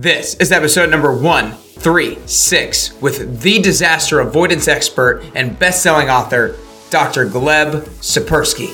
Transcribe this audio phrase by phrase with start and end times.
[0.00, 6.56] This is episode number 136 with the disaster avoidance expert and best selling author,
[6.88, 7.26] Dr.
[7.26, 8.68] Gleb Tsipursky.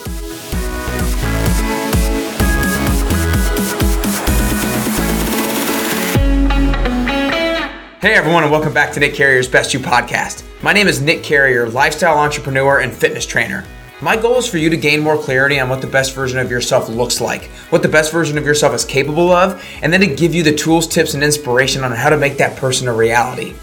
[8.00, 10.44] Hey everyone, and welcome back to Nick Carrier's Best You podcast.
[10.62, 13.64] My name is Nick Carrier, lifestyle entrepreneur and fitness trainer.
[14.06, 16.48] My goal is for you to gain more clarity on what the best version of
[16.48, 20.06] yourself looks like, what the best version of yourself is capable of, and then to
[20.06, 23.56] give you the tools, tips, and inspiration on how to make that person a reality.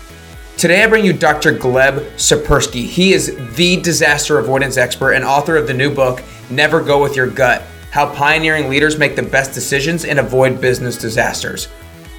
[0.57, 1.57] Today, I bring you Dr.
[1.57, 2.83] Gleb Tsipursky.
[2.83, 7.15] He is the disaster avoidance expert and author of the new book, Never Go With
[7.15, 11.69] Your Gut How Pioneering Leaders Make the Best Decisions and Avoid Business Disasters.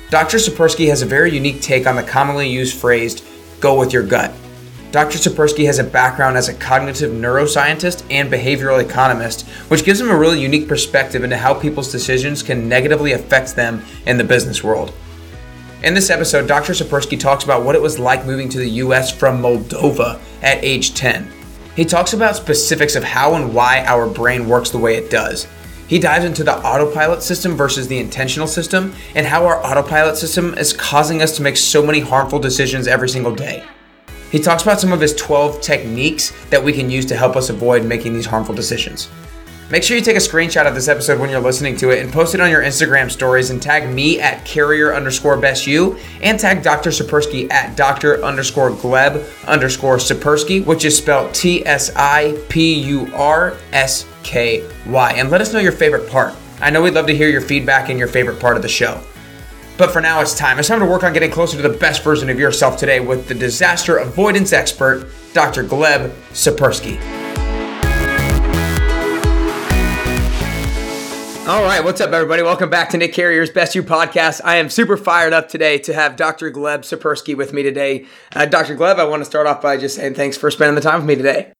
[0.08, 0.38] Dr.
[0.38, 3.22] Tsipursky has a very unique take on the commonly used phrase,
[3.60, 4.32] go with your gut.
[4.94, 5.18] Dr.
[5.18, 10.16] Tsipursky has a background as a cognitive neuroscientist and behavioral economist, which gives him a
[10.16, 14.94] really unique perspective into how people's decisions can negatively affect them in the business world.
[15.82, 16.74] In this episode, Dr.
[16.74, 20.94] Tsipursky talks about what it was like moving to the US from Moldova at age
[20.94, 21.28] 10.
[21.74, 25.48] He talks about specifics of how and why our brain works the way it does.
[25.88, 30.54] He dives into the autopilot system versus the intentional system and how our autopilot system
[30.54, 33.64] is causing us to make so many harmful decisions every single day.
[34.30, 37.50] He talks about some of his 12 techniques that we can use to help us
[37.50, 39.08] avoid making these harmful decisions.
[39.70, 42.12] Make sure you take a screenshot of this episode when you're listening to it and
[42.12, 46.38] post it on your Instagram stories and tag me at carrier underscore best you and
[46.38, 46.90] tag Dr.
[46.90, 48.22] Tsipursky at Dr.
[48.22, 54.68] underscore Gleb underscore Tsipursky, which is spelled T S I P U R S K
[54.86, 55.12] Y.
[55.12, 56.34] And let us know your favorite part.
[56.60, 59.02] I know we'd love to hear your feedback and your favorite part of the show.
[59.76, 60.58] But for now, it's time.
[60.58, 63.26] It's time to work on getting closer to the best version of yourself today with
[63.26, 65.64] the disaster avoidance expert, Dr.
[65.64, 67.00] Gleb Tsipursky.
[71.46, 72.42] All right, what's up, everybody?
[72.42, 74.40] Welcome back to Nick Carrier's Best You podcast.
[74.44, 76.50] I am super fired up today to have Dr.
[76.50, 78.06] Gleb Tsipursky with me today.
[78.34, 78.76] Uh, Dr.
[78.76, 81.06] Gleb, I want to start off by just saying thanks for spending the time with
[81.06, 81.52] me today.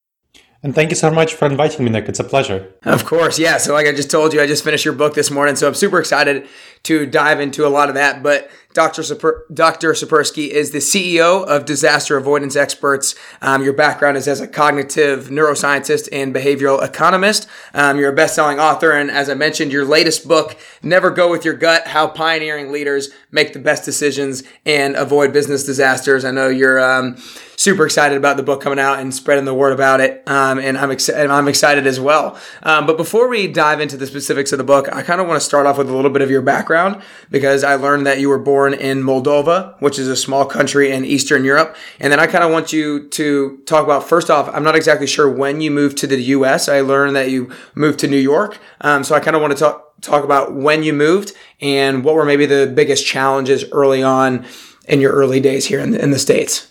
[0.65, 2.09] And thank you so much for inviting me, Nick.
[2.09, 2.73] It's a pleasure.
[2.85, 3.59] Of course, yeah.
[3.59, 5.75] So, like I just told you, I just finished your book this morning, so I'm
[5.75, 6.49] super excited
[6.85, 8.23] to dive into a lot of that.
[8.23, 9.03] But Dr.
[9.03, 9.93] Super, Dr.
[9.93, 13.15] Tsipursky is the CEO of Disaster Avoidance Experts.
[13.43, 17.47] Um, your background is as a cognitive neuroscientist and behavioral economist.
[17.75, 21.45] Um, you're a best-selling author, and as I mentioned, your latest book, "Never Go with
[21.45, 26.49] Your Gut: How Pioneering Leaders Make the Best Decisions and Avoid Business Disasters." I know
[26.49, 27.17] you're um,
[27.65, 30.77] super excited about the book coming out and spreading the word about it, um, and
[30.79, 30.91] I'm.
[31.15, 32.39] I'm excited as well.
[32.63, 35.41] Um, but before we dive into the specifics of the book, I kind of want
[35.41, 38.29] to start off with a little bit of your background because I learned that you
[38.29, 41.77] were born in Moldova, which is a small country in Eastern Europe.
[41.99, 45.07] And then I kind of want you to talk about first off, I'm not exactly
[45.07, 46.69] sure when you moved to the US.
[46.69, 48.59] I learned that you moved to New York.
[48.83, 52.15] Um, so I kind of want to talk, talk about when you moved and what
[52.15, 54.45] were maybe the biggest challenges early on
[54.87, 56.71] in your early days here in the, in the States.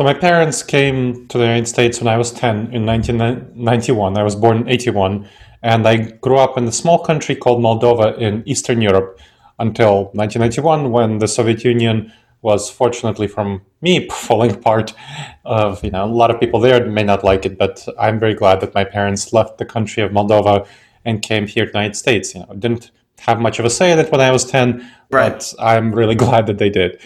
[0.00, 4.16] So my parents came to the United States when I was 10 in 1991.
[4.16, 5.28] I was born in 81
[5.62, 9.20] and I grew up in a small country called Moldova in Eastern Europe
[9.58, 14.94] until 1991 when the Soviet Union was fortunately from me falling apart
[15.44, 18.32] of you know a lot of people there may not like it but i'm very
[18.32, 20.66] glad that my parents left the country of moldova
[21.04, 23.92] and came here to the united states you know didn't have much of a say
[23.92, 24.80] in it when i was 10
[25.10, 25.32] right.
[25.32, 26.98] but i'm really glad that they did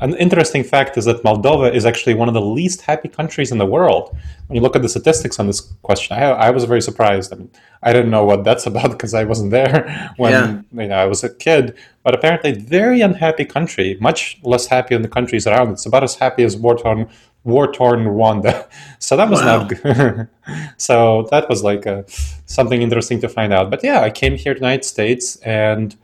[0.00, 3.58] an interesting fact is that Moldova is actually one of the least happy countries in
[3.58, 4.16] the world.
[4.46, 7.32] When you look at the statistics on this question, I, I was very surprised.
[7.32, 7.50] I mean,
[7.82, 10.82] I didn't know what that's about because I wasn't there when yeah.
[10.82, 11.76] you know I was a kid.
[12.02, 15.70] But apparently, very unhappy country, much less happy than the countries around.
[15.70, 17.08] It's about as happy as war-torn,
[17.44, 18.68] war-torn Rwanda.
[18.98, 19.58] So that was wow.
[19.58, 20.28] not good.
[20.78, 22.06] so that was like a,
[22.46, 23.70] something interesting to find out.
[23.70, 25.94] But yeah, I came here to the United States, and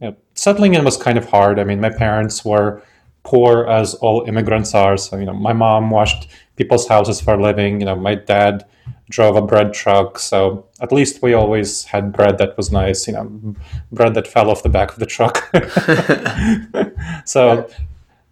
[0.00, 1.58] you know, settling in was kind of hard.
[1.58, 2.82] I mean, my parents were
[3.24, 4.96] poor as all immigrants are.
[4.96, 7.80] So, you know, my mom washed people's houses for a living.
[7.80, 8.64] You know, my dad
[9.10, 10.18] drove a bread truck.
[10.18, 13.56] So at least we always had bread that was nice, you know,
[13.92, 15.38] bread that fell off the back of the truck.
[17.24, 17.68] so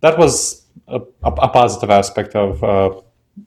[0.01, 3.01] that was a, a, positive aspect of uh,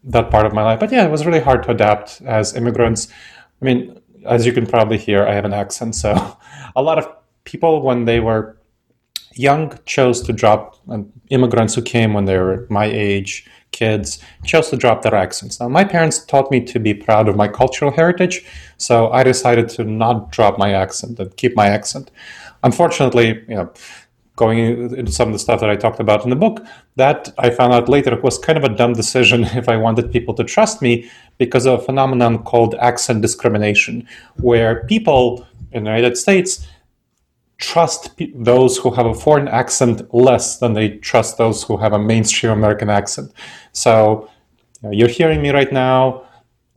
[0.03, 0.79] that part of my life.
[0.79, 3.07] But yeah, it was really hard to adapt as immigrants.
[3.61, 5.95] I mean, as you can probably hear, I have an accent.
[5.95, 6.37] So
[6.75, 7.07] a lot of
[7.43, 8.54] people, when they were
[9.35, 14.69] young chose to drop and immigrants who came when they were my age kids chose
[14.69, 15.59] to drop their accents.
[15.59, 18.45] Now my parents taught me to be proud of my cultural heritage
[18.77, 22.11] so i decided to not drop my accent and keep my accent.
[22.63, 23.71] Unfortunately you know
[24.35, 24.59] going
[24.99, 26.65] into some of the stuff that i talked about in the book
[26.97, 30.33] that i found out later was kind of a dumb decision if i wanted people
[30.33, 36.17] to trust me because of a phenomenon called accent discrimination where people in the united
[36.17, 36.67] states
[37.57, 41.93] trust pe- those who have a foreign accent less than they trust those who have
[41.93, 43.31] a mainstream American accent.
[43.71, 44.29] So
[44.81, 46.23] you know, you're hearing me right now,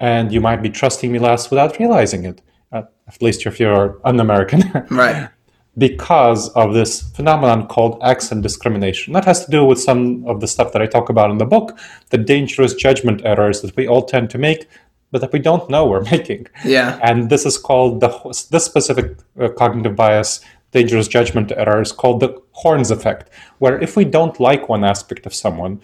[0.01, 2.41] and you might be trusting me less without realizing it.
[2.73, 4.63] At least if you're un American.
[4.91, 5.31] right.
[5.79, 9.15] Because of this phenomenon called accent discrimination.
[9.15, 11.47] That has to do with some of the stuff that I talk about in the
[11.47, 11.79] book,
[12.11, 14.69] the dangerous judgment errors that we all tend to make
[15.11, 16.47] but that we don't know we're making.
[16.65, 16.99] Yeah.
[17.03, 18.09] And this is called the
[18.51, 20.41] this specific uh, cognitive bias
[20.73, 25.27] dangerous judgment error is called the horns effect, where if we don't like one aspect
[25.27, 25.81] of someone,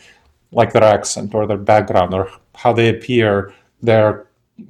[0.53, 3.53] like their accent or their background or how they appear,
[3.83, 4.27] their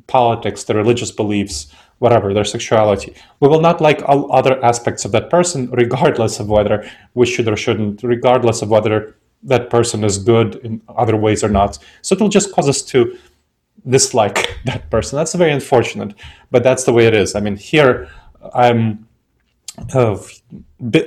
[0.06, 5.12] politics, their religious beliefs, whatever, their sexuality, we will not like all other aspects of
[5.12, 10.16] that person, regardless of whether we should or shouldn't, regardless of whether that person is
[10.16, 11.78] good in other ways or not.
[12.02, 13.16] So it will just cause us to
[13.87, 15.16] dislike that person.
[15.16, 16.14] That's very unfortunate,
[16.50, 17.34] but that's the way it is.
[17.34, 18.08] I mean, here
[18.55, 19.06] I'm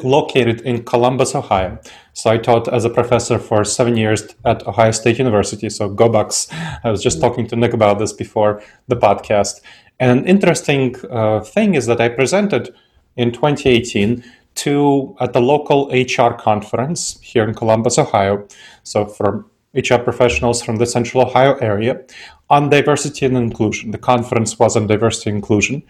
[0.04, 1.80] located in Columbus, Ohio.
[2.14, 5.70] So I taught as a professor for seven years at Ohio State University.
[5.70, 6.48] So go Bucks!
[6.84, 9.62] I was just talking to Nick about this before the podcast.
[10.00, 12.74] And an interesting uh, thing is that I presented
[13.16, 14.24] in 2018
[14.56, 18.48] to at the local HR conference here in Columbus, Ohio.
[18.84, 22.02] So for HR professionals from the Central Ohio area
[22.50, 23.92] on diversity and inclusion.
[23.92, 25.84] The conference was on diversity and inclusion.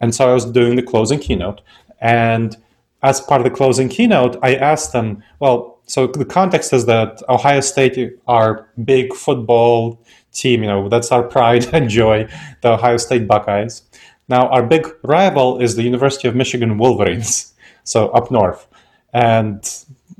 [0.00, 1.60] And so I was doing the closing keynote.
[2.02, 2.56] And
[3.02, 7.22] as part of the closing keynote, I asked them, well, so the context is that
[7.28, 10.00] Ohio State, our big football
[10.32, 12.28] team, you know, that's our pride and joy,
[12.60, 13.82] the Ohio State Buckeyes.
[14.28, 17.54] Now, our big rival is the University of Michigan Wolverines,
[17.84, 18.66] so up north.
[19.12, 19.62] And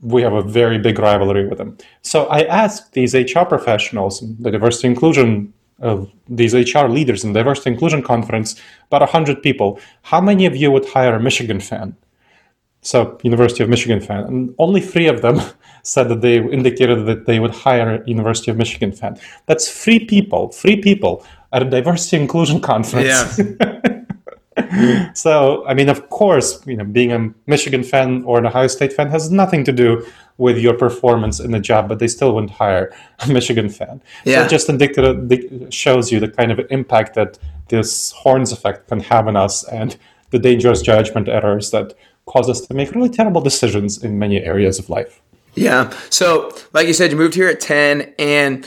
[0.02, 1.78] we have a very big rivalry with them.
[2.02, 5.52] So I asked these HR professionals, the diversity inclusion
[5.82, 10.70] of these HR leaders in diversity inclusion conference, about 100 people, how many of you
[10.70, 11.96] would hire a Michigan fan?
[12.84, 14.24] So, University of Michigan fan.
[14.24, 15.40] And only three of them
[15.84, 19.18] said that they indicated that they would hire a University of Michigan fan.
[19.46, 23.38] That's three people, three people at a diversity inclusion conference.
[23.38, 24.02] Yeah.
[25.14, 28.92] so, I mean, of course, you know, being a Michigan fan or an Ohio State
[28.92, 30.04] fan has nothing to do
[30.38, 34.02] with your performance in the job, but they still wouldn't hire a Michigan fan.
[34.24, 34.40] Yeah.
[34.40, 37.38] So it just indicative shows you the kind of impact that
[37.68, 39.96] this horns effect can have on us and
[40.30, 41.94] the dangerous judgment errors that
[42.26, 45.20] cause us to make really terrible decisions in many areas of life.
[45.54, 45.90] Yeah.
[46.08, 48.66] So, like you said, you moved here at 10, and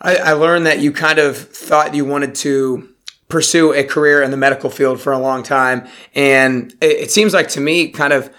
[0.00, 2.88] I, I learned that you kind of thought you wanted to
[3.28, 5.86] pursue a career in the medical field for a long time.
[6.14, 8.30] And it, it seems like to me, kind of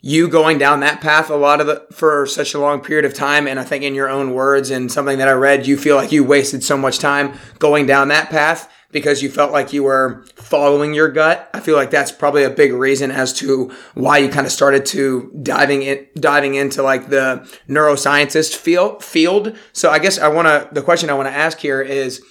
[0.00, 3.14] you going down that path a lot of the for such a long period of
[3.14, 5.96] time and i think in your own words and something that i read you feel
[5.96, 9.82] like you wasted so much time going down that path because you felt like you
[9.82, 11.50] were following your gut.
[11.52, 14.86] I feel like that's probably a big reason as to why you kind of started
[14.86, 19.56] to diving in diving into like the neuroscientist field field.
[19.74, 22.22] So i guess i want to the question i want to ask here is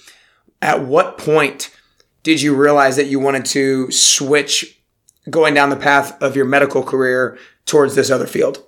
[0.60, 1.70] at what point
[2.22, 4.80] did you realize that you wanted to switch
[5.30, 8.64] going down the path of your medical career towards this other field?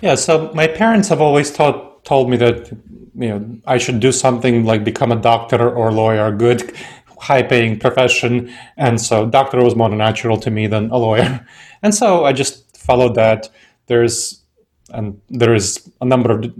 [0.00, 2.70] Yeah, so my parents have always taught, told me that
[3.14, 6.72] you know I should do something like become a doctor or lawyer, good
[7.18, 8.52] high paying profession.
[8.76, 11.46] And so doctor was more natural to me than a lawyer.
[11.82, 13.48] And so I just followed that.
[13.86, 14.42] There's
[14.90, 16.52] and there is a number of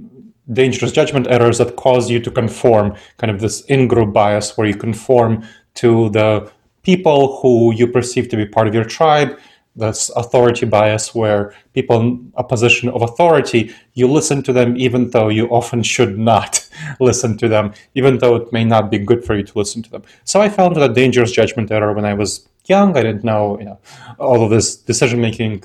[0.52, 4.76] dangerous judgment errors that cause you to conform, kind of this in-group bias where you
[4.76, 6.50] conform to the
[6.82, 9.36] people who you perceive to be part of your tribe
[9.76, 15.10] this authority bias where people in a position of authority you listen to them even
[15.10, 16.66] though you often should not
[17.00, 19.90] listen to them even though it may not be good for you to listen to
[19.90, 20.02] them.
[20.24, 22.96] So i fell into a dangerous judgment error when i was young.
[22.96, 23.78] I didn't know you know
[24.18, 25.64] all of this decision making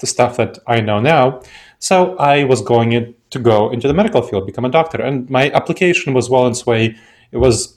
[0.00, 1.40] the stuff that i know now.
[1.78, 5.02] So i was going in to go into the medical field become a doctor.
[5.02, 6.96] And my application was well in its way.
[7.32, 7.76] It was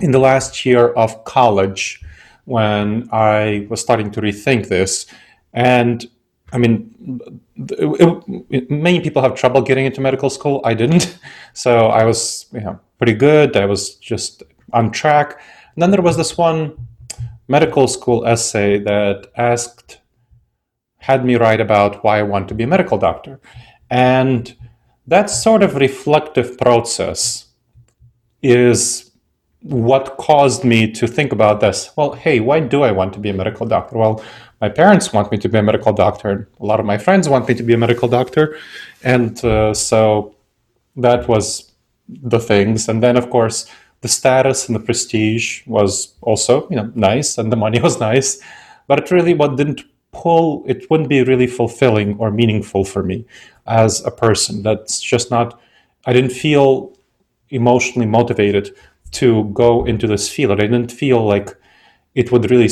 [0.00, 2.02] in the last year of college
[2.44, 5.06] when I was starting to rethink this.
[5.52, 6.08] And
[6.52, 7.20] I mean,
[7.56, 10.60] it, it, many people have trouble getting into medical school.
[10.64, 11.18] I didn't.
[11.52, 13.56] So I was, you know, pretty good.
[13.56, 15.40] I was just on track.
[15.74, 16.86] And then there was this one
[17.48, 19.98] medical school essay that asked,
[20.98, 23.40] had me write about why I want to be a medical doctor.
[23.90, 24.56] And
[25.08, 27.46] that sort of reflective process
[28.42, 29.09] is
[29.62, 31.90] what caused me to think about this?
[31.96, 33.98] Well, hey, why do I want to be a medical doctor?
[33.98, 34.22] Well,
[34.60, 36.48] my parents want me to be a medical doctor.
[36.60, 38.58] A lot of my friends want me to be a medical doctor.
[39.02, 40.34] And uh, so
[40.96, 41.72] that was
[42.08, 42.88] the things.
[42.88, 43.66] And then, of course,
[44.00, 48.40] the status and the prestige was also, you know, nice and the money was nice.
[48.86, 53.26] But really what didn't pull, it wouldn't be really fulfilling or meaningful for me
[53.66, 54.62] as a person.
[54.62, 55.60] That's just not,
[56.06, 56.96] I didn't feel
[57.50, 58.74] emotionally motivated
[59.12, 60.52] to go into this field.
[60.52, 61.56] I didn't feel like
[62.14, 62.68] it would really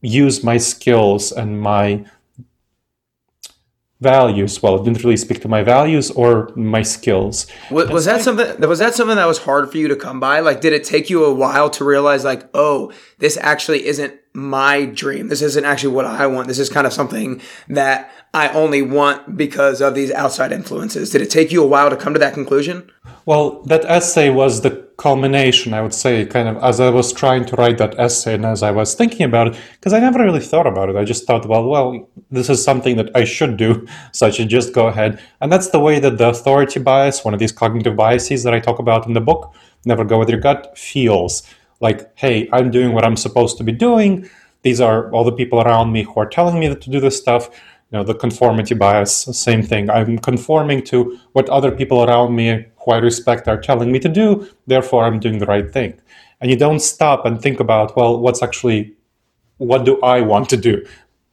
[0.00, 2.04] use my skills and my
[4.00, 4.76] values well.
[4.76, 7.46] It didn't really speak to my values or my skills.
[7.70, 10.40] Was, was that something was that something that was hard for you to come by?
[10.40, 14.84] Like did it take you a while to realize like oh this actually isn't my
[14.84, 15.28] dream.
[15.28, 16.48] This isn't actually what i want.
[16.48, 21.10] This is kind of something that i only want because of these outside influences.
[21.10, 22.90] Did it take you a while to come to that conclusion?
[23.26, 27.46] Well that essay was the culmination, I would say, kind of as I was trying
[27.46, 30.40] to write that essay and as I was thinking about it, because I never really
[30.40, 30.96] thought about it.
[30.96, 34.48] I just thought, well, well, this is something that I should do, so I should
[34.48, 35.22] just go ahead.
[35.40, 38.60] And that's the way that the authority bias, one of these cognitive biases that I
[38.60, 39.54] talk about in the book,
[39.84, 41.44] never go with your gut, feels
[41.80, 44.28] like, hey, I'm doing what I'm supposed to be doing.
[44.62, 47.48] These are all the people around me who are telling me to do this stuff.
[47.90, 49.88] You know the conformity bias same thing.
[49.88, 54.08] I'm conforming to what other people around me who i respect are telling me to
[54.08, 54.46] do.
[54.66, 55.98] Therefore i'm doing the right thing.
[56.40, 58.94] And you don't stop and think about well what's actually
[59.56, 60.84] what do i want to do?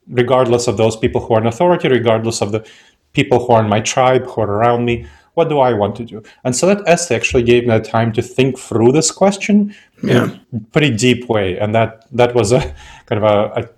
[0.07, 2.65] Regardless of those people who are in authority regardless of the
[3.11, 6.03] people who are in my tribe who are around me what do i want to
[6.03, 9.73] do and so that essay actually gave me the time to think through this question
[10.03, 10.25] yeah.
[10.25, 12.59] in a pretty deep way and that that was a
[13.05, 13.69] kind of a, a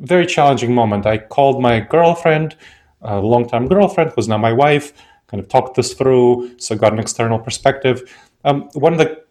[0.00, 1.06] very challenging moment.
[1.06, 2.56] I called my girlfriend,
[3.02, 4.92] a longtime girlfriend, who's now my wife,
[5.28, 8.10] kind of talked this through, so got an external perspective.
[8.44, 9.24] Um, one of the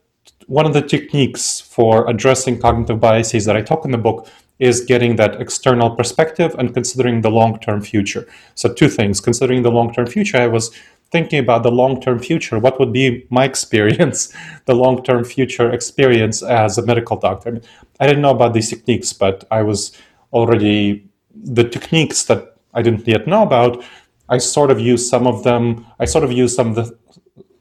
[0.45, 4.27] one of the techniques for addressing cognitive biases that I talk in the book
[4.59, 8.27] is getting that external perspective and considering the long-term future.
[8.55, 10.71] So two things: considering the long-term future, I was
[11.11, 12.59] thinking about the long-term future.
[12.59, 14.33] What would be my experience,
[14.65, 17.49] the long-term future experience as a medical doctor?
[17.49, 17.61] I, mean,
[17.99, 19.91] I didn't know about these techniques, but I was
[20.33, 23.83] already the techniques that I didn't yet know about.
[24.29, 25.85] I sort of use some of them.
[25.99, 26.97] I sort of use some of the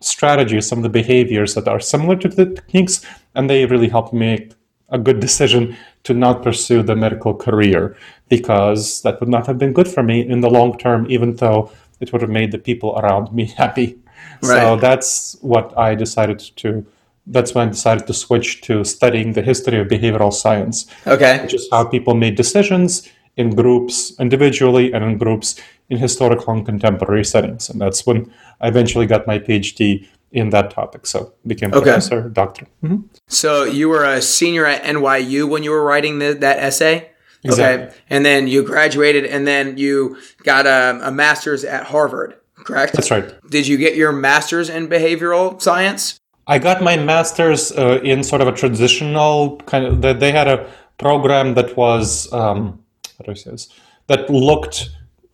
[0.00, 4.12] strategies, some of the behaviors that are similar to the techniques, and they really helped
[4.12, 4.52] me make
[4.90, 7.96] a good decision to not pursue the medical career
[8.28, 11.70] because that would not have been good for me in the long term, even though
[12.00, 13.98] it would have made the people around me happy.
[14.42, 14.60] Right.
[14.62, 16.86] So that's what I decided to
[17.30, 20.86] that's when I decided to switch to studying the history of behavioral science.
[21.06, 21.42] Okay.
[21.42, 26.66] Which is how people made decisions in groups individually and in groups in historical and
[26.66, 27.68] contemporary settings.
[27.70, 31.06] And that's when I eventually got my PhD in that topic.
[31.06, 31.82] So became okay.
[31.82, 32.66] professor, doctor.
[32.82, 33.06] Mm-hmm.
[33.28, 37.10] So you were a senior at NYU when you were writing the, that essay?
[37.45, 37.87] Exactly.
[37.87, 37.97] Okay.
[38.11, 42.95] And then you graduated and then you got a, a master's at Harvard, correct?
[42.95, 43.33] That's right.
[43.50, 46.18] Did you get your master's in behavioral science?
[46.47, 50.00] I got my master's uh, in sort of a traditional kind of.
[50.00, 52.83] That they had a program that was um,
[53.18, 53.68] how do I say this?
[54.07, 54.90] That looked.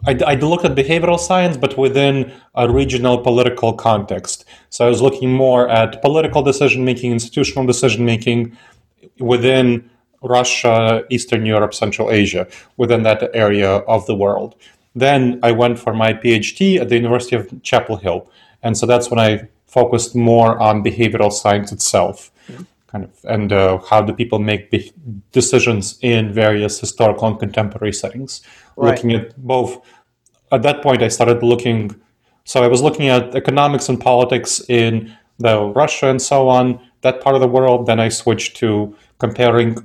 [0.07, 4.45] I, I looked at behavioral science, but within a regional political context.
[4.69, 8.57] So I was looking more at political decision making, institutional decision making
[9.19, 9.89] within
[10.25, 14.57] Russia, Eastern Europe, Central Asia, within that area of the world.
[14.95, 18.31] Then I went for my PhD at the University of Chapel Hill.
[18.63, 22.31] And so that's when I focused more on behavioral science itself,
[22.87, 24.93] kind of, and uh, how do people make be-
[25.33, 28.41] decisions in various historical and contemporary settings.
[28.77, 28.91] Right.
[28.91, 29.85] Looking at both.
[30.53, 31.95] At that point, I started looking.
[32.45, 37.21] So I was looking at economics and politics in the Russia and so on, that
[37.21, 37.87] part of the world.
[37.87, 39.77] Then I switched to comparing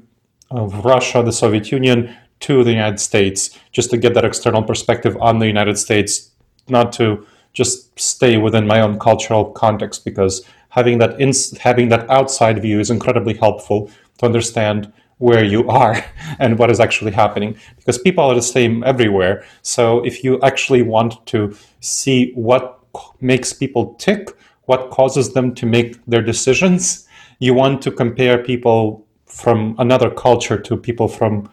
[0.52, 5.18] uh, Russia, the Soviet Union, to the United States, just to get that external perspective
[5.20, 6.32] on the United States,
[6.68, 12.10] not to just stay within my own cultural context because having that ins- having that
[12.10, 13.90] outside view is incredibly helpful
[14.20, 16.06] to understand where you are
[16.40, 19.44] and what is actually happening because people are the same everywhere.
[19.62, 22.80] So if you actually want to see what
[23.20, 24.30] makes people tick
[24.66, 27.08] what causes them to make their decisions
[27.40, 31.50] you want to compare people from another culture to people from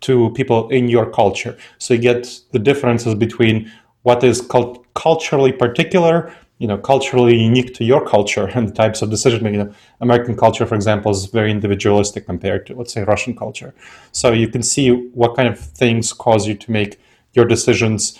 [0.00, 3.70] to people in your culture so you get the differences between
[4.04, 9.02] what is cult- culturally particular, you know, culturally unique to your culture and the types
[9.02, 9.58] of decision making.
[9.58, 13.74] You know, American culture, for example, is very individualistic compared to, let's say, Russian culture.
[14.12, 17.00] So you can see what kind of things cause you to make
[17.32, 18.18] your decisions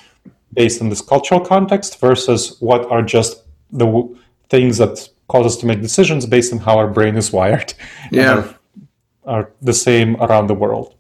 [0.53, 4.17] based on this cultural context versus what are just the w-
[4.49, 7.75] things that cause us to make decisions based on how our brain is wired.
[8.11, 8.55] Yeah.
[9.27, 10.95] Are, the same around the world.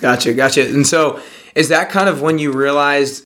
[0.00, 0.68] Gotcha, gotcha.
[0.68, 1.20] And so
[1.54, 3.24] is that kind of when you realized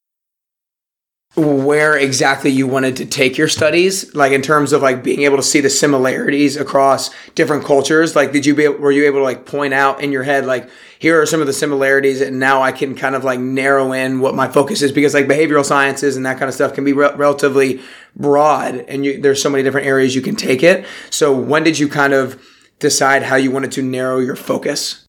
[1.35, 5.39] where exactly you wanted to take your studies like in terms of like being able
[5.39, 9.25] to see the similarities across different cultures like did you be were you able to
[9.25, 10.69] like point out in your head like
[10.99, 14.21] here are some of the similarities and now i can kind of like narrow in
[14.21, 16.93] what my focus is because like behavioral sciences and that kind of stuff can be
[16.93, 17.81] re- relatively
[18.15, 21.79] broad and you, there's so many different areas you can take it so when did
[21.79, 22.39] you kind of
[22.83, 25.07] decide how you wanted to narrow your focus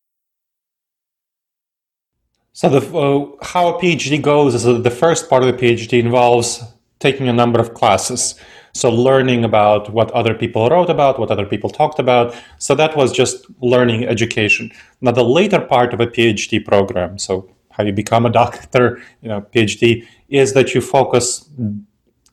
[2.56, 6.64] so the, uh, how a PhD goes is the first part of the PhD involves
[7.00, 8.36] taking a number of classes.
[8.76, 12.36] So learning about what other people wrote about, what other people talked about.
[12.60, 14.72] So that was just learning education.
[15.02, 19.30] Now the later part of a PhD program, so how you become a doctor, you
[19.30, 21.50] know, PhD, is that you focus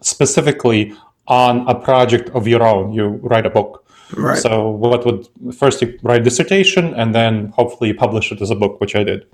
[0.02, 0.94] specifically
[1.28, 2.92] on a project of your own.
[2.92, 3.86] You write a book.
[4.16, 4.38] Right.
[4.38, 8.80] So what would first you write dissertation and then hopefully publish it as a book,
[8.80, 9.26] which I did.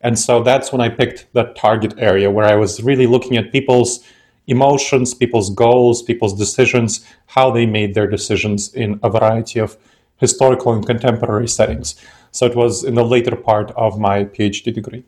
[0.00, 3.50] And so that's when I picked that target area where I was really looking at
[3.52, 4.04] people's
[4.46, 9.76] emotions, people's goals, people's decisions, how they made their decisions in a variety of
[10.18, 11.94] historical and contemporary settings.
[12.30, 15.04] So it was in the later part of my PhD degree.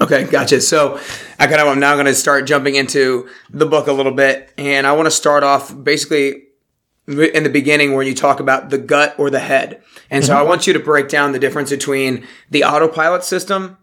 [0.00, 0.60] Okay, gotcha.
[0.60, 0.98] So
[1.38, 4.52] I kind of I'm now going to start jumping into the book a little bit,
[4.56, 6.44] and I want to start off basically
[7.06, 9.82] in the beginning where you talk about the gut or the head.
[10.10, 10.40] And so mm-hmm.
[10.40, 13.76] I want you to break down the difference between the autopilot system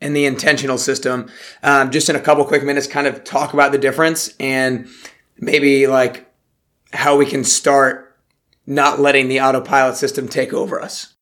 [0.00, 1.28] and the intentional system.
[1.62, 4.88] Um, just in a couple quick minutes, kind of talk about the difference and
[5.38, 6.30] maybe like
[6.92, 8.16] how we can start
[8.66, 11.14] not letting the autopilot system take over us.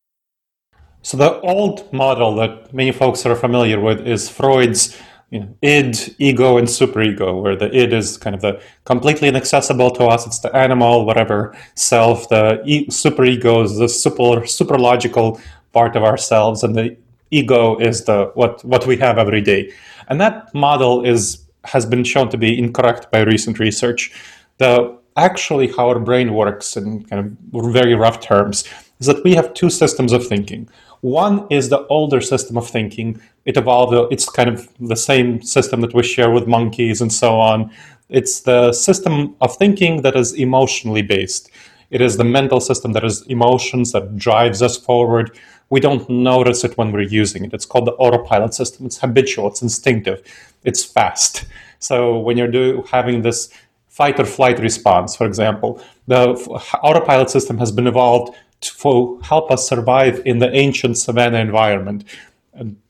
[1.02, 4.96] So the old model that many folks are familiar with is Freud's
[5.30, 9.90] you know, id, ego, and superego, where the id is kind of the completely inaccessible
[9.90, 10.26] to us.
[10.26, 12.28] It's the animal, whatever self.
[12.28, 15.40] The e- superego is the super logical
[15.72, 16.96] part of ourselves, and the
[17.30, 19.70] ego is the what what we have every day,
[20.08, 24.10] and that model is has been shown to be incorrect by recent research.
[24.56, 28.64] The actually how our brain works in kind of very rough terms
[29.00, 30.68] is that we have two systems of thinking.
[31.00, 33.20] One is the older system of thinking.
[33.48, 34.12] It evolved.
[34.12, 37.70] It's kind of the same system that we share with monkeys and so on.
[38.08, 41.50] It's the system of thinking that is emotionally based.
[41.90, 45.26] It is the mental system that is emotions that drives us forward
[45.70, 47.52] we don't notice it when we're using it.
[47.52, 48.86] It's called the autopilot system.
[48.86, 50.22] It's habitual, it's instinctive,
[50.64, 51.44] it's fast.
[51.78, 53.50] So when you're do, having this
[53.88, 56.34] fight or flight response, for example, the
[56.82, 62.04] autopilot system has been evolved to help us survive in the ancient savanna environment.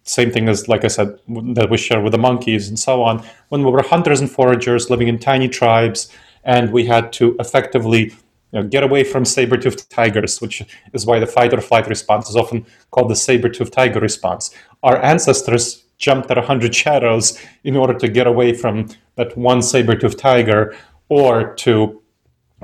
[0.09, 3.23] Same thing as, like I said, that we share with the monkeys and so on.
[3.51, 6.11] When we were hunters and foragers living in tiny tribes,
[6.45, 8.05] and we had to effectively
[8.53, 10.63] you know, get away from saber-toothed tigers, which
[10.95, 14.55] is why the fight or flight response is often called the saber-toothed tiger response.
[14.83, 20.19] Our ancestors jumped at 100 shadows in order to get away from that one saber-toothed
[20.19, 20.75] tiger
[21.09, 22.01] or to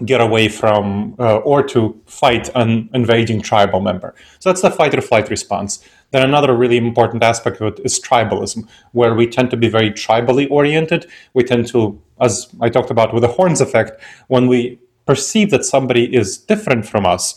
[0.05, 4.15] get away from uh, or to fight an invading tribal member.
[4.41, 5.87] So that's the fight or flight response.
[6.15, 9.91] Then another really important aspect of it is tribalism, where we tend to be very
[9.91, 11.11] tribally oriented.
[11.33, 15.65] We tend to, as I talked about with the horns effect, when we perceive that
[15.65, 17.35] somebody is different from us,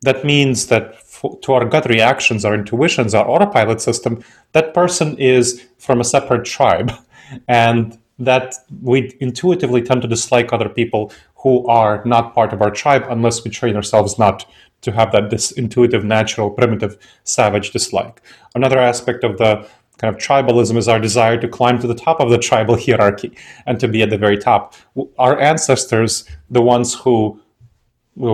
[0.00, 0.94] that means that
[1.42, 6.46] to our gut reactions, our intuitions, our autopilot system, that person is from a separate
[6.46, 6.92] tribe.
[7.48, 12.70] And that we intuitively tend to dislike other people who are not part of our
[12.70, 14.46] tribe unless we train ourselves not
[14.86, 18.22] to have that this intuitive, natural, primitive, savage dislike.
[18.54, 19.68] Another aspect of the
[19.98, 23.36] kind of tribalism is our desire to climb to the top of the tribal hierarchy
[23.66, 24.74] and to be at the very top.
[25.18, 27.40] Our ancestors, the ones who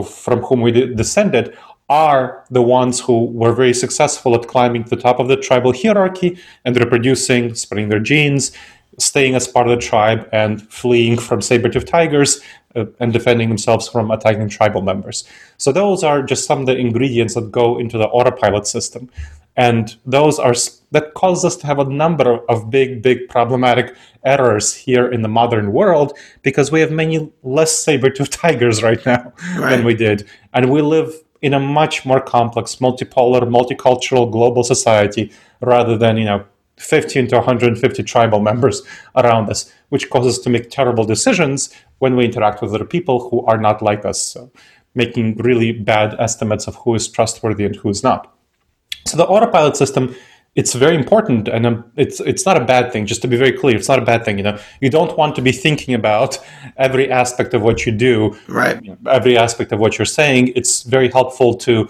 [0.05, 1.57] from whom we descended,
[1.89, 5.73] are the ones who were very successful at climbing to the top of the tribal
[5.73, 8.53] hierarchy and reproducing, spreading their genes,
[8.99, 12.41] staying as part of the tribe, and fleeing from saber-toothed tigers
[12.77, 15.25] uh, and defending themselves from attacking tribal members.
[15.57, 19.11] So those are just some of the ingredients that go into the autopilot system
[19.57, 20.55] and those are
[20.93, 25.29] that causes us to have a number of big big problematic errors here in the
[25.29, 29.71] modern world because we have many less saber-toothed tigers right now right.
[29.71, 35.31] than we did and we live in a much more complex multipolar multicultural global society
[35.61, 36.45] rather than you know
[36.83, 38.83] 15 to 150 tribal members
[39.17, 43.29] around us which causes us to make terrible decisions when we interact with other people
[43.29, 44.51] who are not like us so
[44.95, 48.33] making really bad estimates of who is trustworthy and who is not
[49.07, 50.15] so the autopilot system,
[50.55, 53.07] it's very important, and um, it's it's not a bad thing.
[53.07, 54.37] Just to be very clear, it's not a bad thing.
[54.37, 56.39] You know, you don't want to be thinking about
[56.77, 58.79] every aspect of what you do, right?
[59.07, 60.53] Every aspect of what you're saying.
[60.55, 61.89] It's very helpful to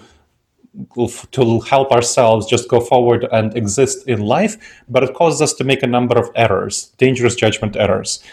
[1.31, 4.57] to help ourselves just go forward and exist in life,
[4.89, 8.23] but it causes us to make a number of errors, dangerous judgment errors.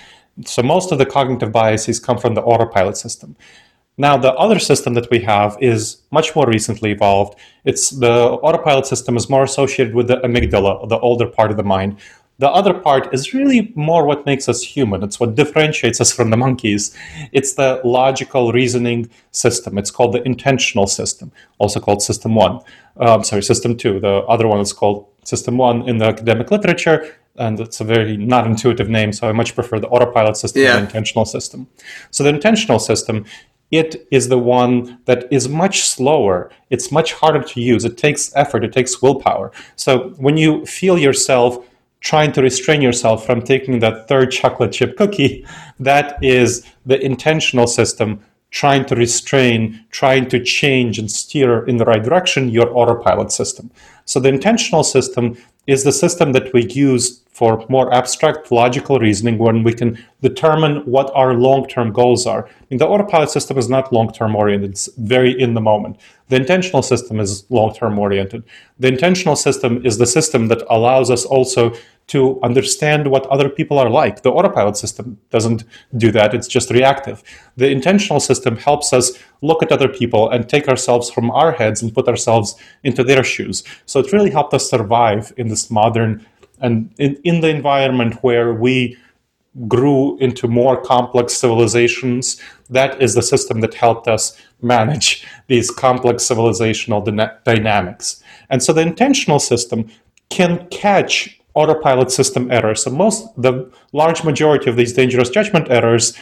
[0.46, 3.36] So most of the cognitive biases come from the autopilot system.
[3.98, 7.38] Now, the other system that we have is much more recently evolved.
[7.64, 11.64] It's the autopilot system is more associated with the amygdala, the older part of the
[11.64, 11.98] mind.
[12.40, 15.02] The other part is really more what makes us human.
[15.02, 16.96] It's what differentiates us from the monkeys.
[17.32, 19.76] It's the logical reasoning system.
[19.76, 22.60] It's called the intentional system, also called System One.
[22.96, 24.00] Um, sorry, System Two.
[24.00, 28.16] The other one is called System One in the academic literature, and it's a very
[28.16, 29.12] not intuitive name.
[29.12, 30.76] So I much prefer the autopilot system yeah.
[30.76, 31.68] the intentional system.
[32.10, 33.26] So the intentional system
[33.70, 36.50] it is the one that is much slower.
[36.70, 37.84] It's much harder to use.
[37.84, 39.52] It takes effort, it takes willpower.
[39.76, 41.64] So when you feel yourself
[42.00, 45.46] trying to restrain yourself from taking that third chocolate chip cookie,
[45.80, 51.84] that is the intentional system trying to restrain, trying to change and steer in the
[51.84, 53.70] right direction your autopilot system.
[54.04, 55.36] So the intentional system
[55.70, 60.78] is the system that we use for more abstract logical reasoning when we can determine
[60.84, 62.48] what our long-term goals are.
[62.70, 65.98] the autopilot system is not long-term oriented, it's very in the moment.
[66.28, 68.42] The intentional system is long-term oriented.
[68.78, 71.72] The intentional system is the system that allows us also
[72.10, 74.22] to understand what other people are like.
[74.22, 75.62] The autopilot system doesn't
[75.96, 77.22] do that, it's just reactive.
[77.56, 81.82] The intentional system helps us look at other people and take ourselves from our heads
[81.82, 83.62] and put ourselves into their shoes.
[83.86, 86.26] So it really helped us survive in this modern
[86.60, 88.96] and in, in the environment where we
[89.68, 92.40] grew into more complex civilizations.
[92.70, 98.22] That is the system that helped us manage these complex civilizational dyna- dynamics.
[98.48, 99.88] And so the intentional system
[100.28, 102.84] can catch autopilot system errors.
[102.84, 106.16] So most, the large majority of these dangerous judgment errors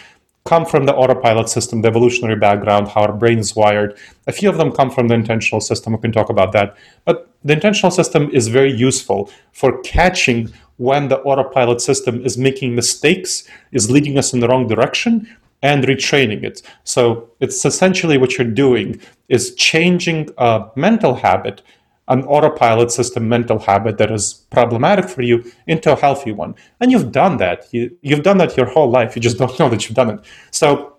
[0.45, 3.99] come from the autopilot system, the evolutionary background, how our brain is wired.
[4.27, 5.93] A few of them come from the intentional system.
[5.93, 6.77] We can talk about that.
[7.05, 12.75] But the intentional system is very useful for catching when the autopilot system is making
[12.75, 15.29] mistakes, is leading us in the wrong direction,
[15.61, 16.63] and retraining it.
[16.85, 21.63] So it's essentially what you're doing is changing a mental habit
[22.09, 26.55] an autopilot system mental habit that is problematic for you into a healthy one.
[26.81, 27.67] And you've done that.
[27.73, 29.15] You, you've done that your whole life.
[29.15, 30.21] You just don't know that you've done it.
[30.51, 30.98] So,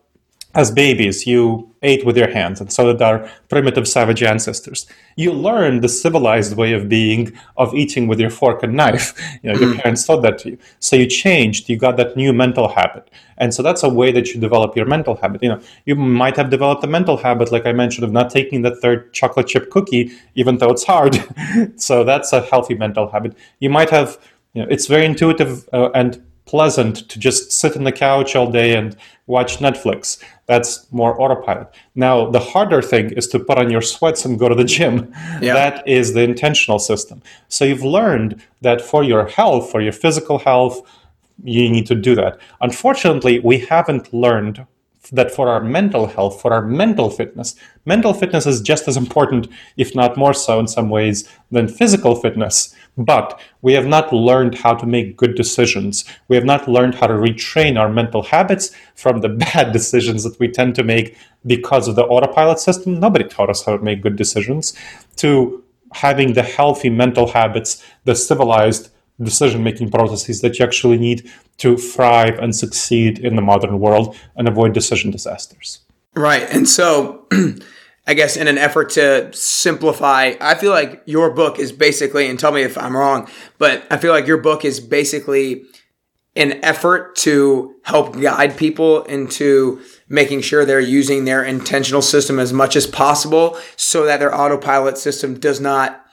[0.56, 4.88] as babies, you ate with your hands, and so did our primitive savage ancestors.
[5.16, 9.14] You learned the civilized way of being, of eating with your fork and knife.
[9.44, 9.82] You know, your mm.
[9.82, 10.58] parents taught that to you.
[10.80, 13.10] So you changed, you got that new mental habit.
[13.38, 15.42] And so that's a way that you develop your mental habit.
[15.42, 18.64] You know, you might have developed a mental habit, like I mentioned, of not taking
[18.64, 21.24] the third chocolate chip cookie, even though it's hard.
[21.78, 23.38] so that's a healthy mental habit.
[23.60, 24.18] You might have,
[24.54, 28.50] you know, it's very intuitive uh, and pleasant to just sit on the couch all
[28.52, 28.96] day and
[29.28, 30.18] watch Netflix.
[30.48, 31.68] That's more autopilot.
[31.94, 35.14] Now, the harder thing is to put on your sweats and go to the gym.
[35.42, 35.54] Yeah.
[35.54, 37.22] That is the intentional system.
[37.48, 40.76] So you've learned that for your health, for your physical health,
[41.44, 42.40] you need to do that.
[42.60, 44.66] Unfortunately, we haven't learned
[45.12, 49.48] that for our mental health, for our mental fitness, mental fitness is just as important,
[49.78, 52.76] if not more so in some ways, than physical fitness.
[52.97, 56.04] But we have not learned how to make good decisions.
[56.28, 60.39] We have not learned how to retrain our mental habits from the bad decisions that
[60.39, 62.99] we tend to make because of the autopilot system.
[62.99, 64.73] Nobody taught us how to make good decisions,
[65.17, 68.89] to having the healthy mental habits, the civilized
[69.21, 74.15] decision making processes that you actually need to thrive and succeed in the modern world
[74.36, 75.80] and avoid decision disasters.
[76.15, 76.43] Right.
[76.49, 77.28] And so,
[78.10, 82.39] I guess, in an effort to simplify, I feel like your book is basically, and
[82.39, 85.65] tell me if I'm wrong, but I feel like your book is basically
[86.36, 92.52] an effort to help guide people into making sure they're using their intentional system as
[92.52, 96.04] much as possible so that their autopilot system does not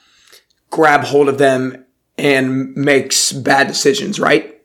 [0.68, 1.87] grab hold of them
[2.18, 4.61] and makes bad decisions, right?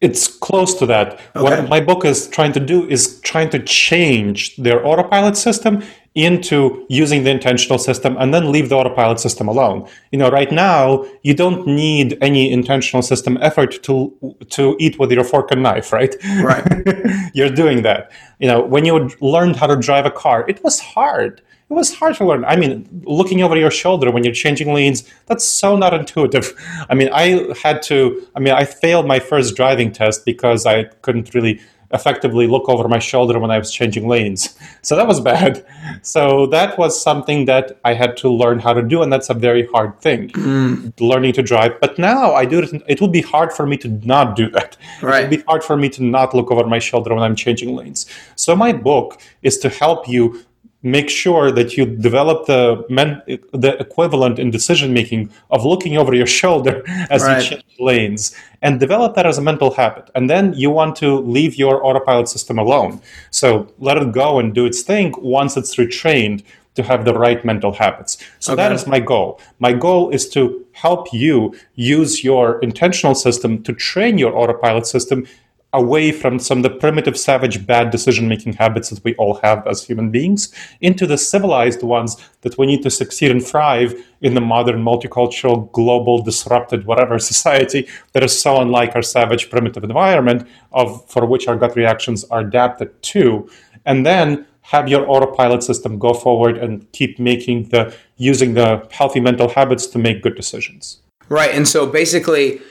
[0.00, 1.20] It's close to that.
[1.36, 1.40] Okay.
[1.40, 5.84] What my book is trying to do is trying to change their autopilot system
[6.14, 9.88] into using the intentional system and then leave the autopilot system alone.
[10.12, 15.10] You know, right now you don't need any intentional system effort to to eat with
[15.10, 16.14] your fork and knife, right?
[16.42, 16.64] Right.
[17.34, 18.12] You're doing that.
[18.38, 21.94] You know, when you learned how to drive a car, it was hard it was
[21.94, 22.44] hard to learn.
[22.44, 26.52] I mean, looking over your shoulder when you're changing lanes, that's so not intuitive.
[26.90, 30.84] I mean, I had to, I mean, I failed my first driving test because I
[31.02, 31.60] couldn't really
[31.94, 34.58] effectively look over my shoulder when I was changing lanes.
[34.82, 35.64] So that was bad.
[36.02, 39.34] So that was something that I had to learn how to do, and that's a
[39.34, 40.92] very hard thing, mm.
[41.00, 41.80] learning to drive.
[41.80, 42.82] But now I do it.
[42.88, 44.76] It will be hard for me to not do that.
[45.00, 45.24] Right.
[45.24, 47.74] It will be hard for me to not look over my shoulder when I'm changing
[47.74, 48.06] lanes.
[48.36, 50.44] So my book is to help you
[50.84, 53.20] make sure that you develop the men,
[53.52, 57.42] the equivalent in decision making of looking over your shoulder as right.
[57.42, 61.18] you change lanes and develop that as a mental habit and then you want to
[61.20, 65.74] leave your autopilot system alone so let it go and do its thing once it's
[65.74, 66.44] retrained
[66.74, 68.18] to have the right mental habits.
[68.40, 68.62] So okay.
[68.62, 69.40] that is my goal.
[69.58, 75.26] My goal is to help you use your intentional system to train your autopilot system
[75.74, 79.66] away from some of the primitive, savage, bad decision making habits that we all have
[79.66, 84.34] as human beings into the civilized ones that we need to succeed and thrive in
[84.34, 90.48] the modern, multicultural, global, disrupted, whatever society that is so unlike our savage, primitive environment
[90.72, 93.48] of for which our gut reactions are adapted to.
[93.84, 99.20] And then have your autopilot system go forward and keep making the using the healthy
[99.20, 101.02] mental habits to make good decisions.
[101.28, 101.50] Right.
[101.54, 102.62] And so basically,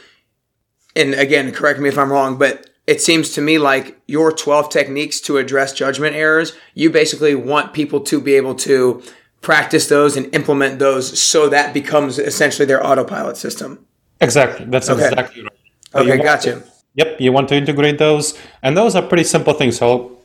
[0.96, 4.70] and again, correct me if I'm wrong, but it seems to me like your 12
[4.70, 9.02] techniques to address judgment errors, you basically want people to be able to
[9.42, 13.86] practice those and implement those so that becomes essentially their autopilot system.
[14.22, 14.66] Exactly.
[14.66, 15.08] That's okay.
[15.08, 15.52] exactly right.
[15.96, 16.52] Okay, gotcha.
[16.54, 16.64] To,
[16.96, 19.78] yep, you want to integrate those, and those are pretty simple things.
[19.78, 20.18] So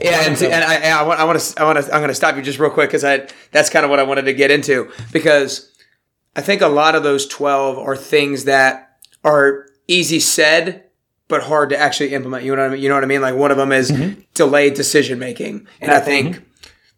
[0.00, 2.14] yeah, and, and I, I, want, I want to, I want to, I'm going to
[2.14, 4.50] stop you just real quick because I, that's kind of what I wanted to get
[4.50, 5.70] into because
[6.34, 10.84] I think a lot of those 12 are things that are easy said,
[11.32, 12.44] but hard to actually implement.
[12.44, 12.82] You know what I mean?
[12.82, 13.22] You know what I mean?
[13.22, 14.20] Like one of them is mm-hmm.
[14.34, 15.66] delayed decision making.
[15.80, 16.44] And I think mm-hmm.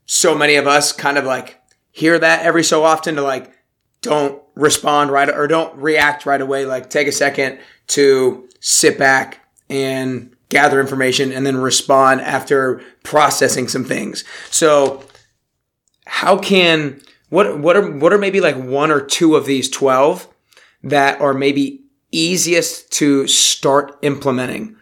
[0.06, 1.60] so many of us kind of like
[1.92, 3.52] hear that every so often to like,
[4.00, 6.66] don't respond right or don't react right away.
[6.66, 13.68] Like take a second to sit back and gather information, and then respond after processing
[13.68, 14.24] some things.
[14.50, 15.04] So,
[16.06, 20.28] how can what what are what are maybe like one or two of these twelve
[20.82, 21.83] that are maybe
[22.16, 24.76] easiest to start implementing?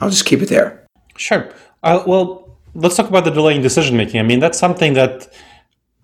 [0.00, 0.86] I'll just keep it there.
[1.16, 1.50] Sure.
[1.82, 4.20] Uh, well, let's talk about the delaying decision making.
[4.20, 5.32] I mean, that's something that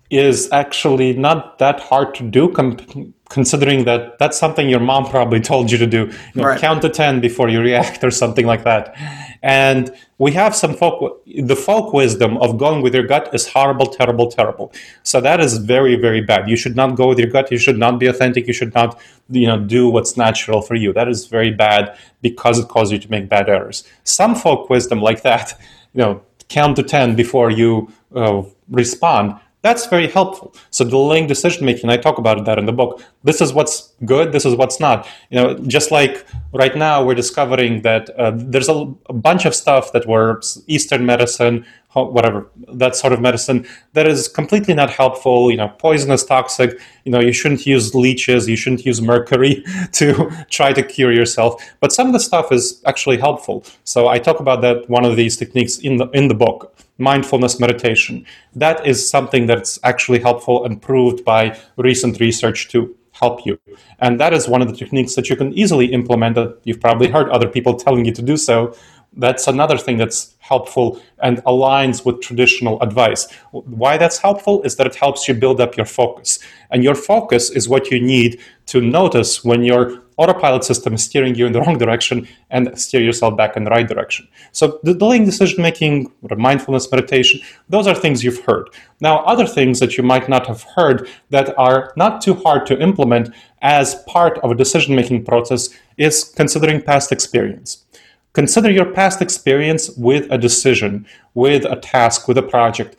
[0.09, 5.39] is actually not that hard to do com- considering that that's something your mom probably
[5.51, 6.05] told you to do.
[6.33, 6.59] You know, right.
[6.59, 8.95] count to 10 before you react or something like that.
[9.43, 13.85] And we have some folk the folk wisdom of going with your gut is horrible
[13.85, 14.73] terrible terrible.
[15.03, 16.49] So that is very very bad.
[16.49, 17.51] You should not go with your gut.
[17.51, 18.47] You should not be authentic.
[18.47, 20.91] You should not you know do what's natural for you.
[20.91, 23.83] That is very bad because it causes you to make bad errors.
[24.03, 25.59] Some folk wisdom like that
[25.93, 30.55] you know count to 10 before you uh, respond that's very helpful.
[30.71, 33.01] So delaying decision making, I talk about that in the book.
[33.23, 34.31] This is what's good.
[34.31, 35.07] This is what's not.
[35.29, 39.91] You know, just like right now, we're discovering that uh, there's a, bunch of stuff
[39.93, 45.49] that works, Eastern medicine, whatever that sort of medicine that is completely not helpful.
[45.49, 46.79] You know, poisonous, toxic.
[47.05, 48.47] You know, you shouldn't use leeches.
[48.47, 51.63] You shouldn't use mercury to try to cure yourself.
[51.79, 53.65] But some of the stuff is actually helpful.
[53.83, 57.59] So I talk about that one of these techniques in the in the book mindfulness
[57.59, 58.25] meditation.
[58.55, 63.59] That is something that's actually helpful and proved by recent research to help you.
[63.99, 67.07] And that is one of the techniques that you can easily implement that you've probably
[67.07, 68.75] heard other people telling you to do so.
[69.13, 73.27] That's another thing that's helpful and aligns with traditional advice.
[73.51, 76.39] Why that's helpful is that it helps you build up your focus.
[76.69, 81.35] And your focus is what you need to notice when your autopilot system is steering
[81.35, 84.27] you in the wrong direction and steer yourself back in the right direction.
[84.51, 88.69] So the delaying decision making, mindfulness meditation, those are things you've heard.
[88.99, 92.81] Now, other things that you might not have heard that are not too hard to
[92.81, 97.85] implement as part of a decision making process is considering past experience.
[98.33, 102.95] Consider your past experience with a decision, with a task, with a project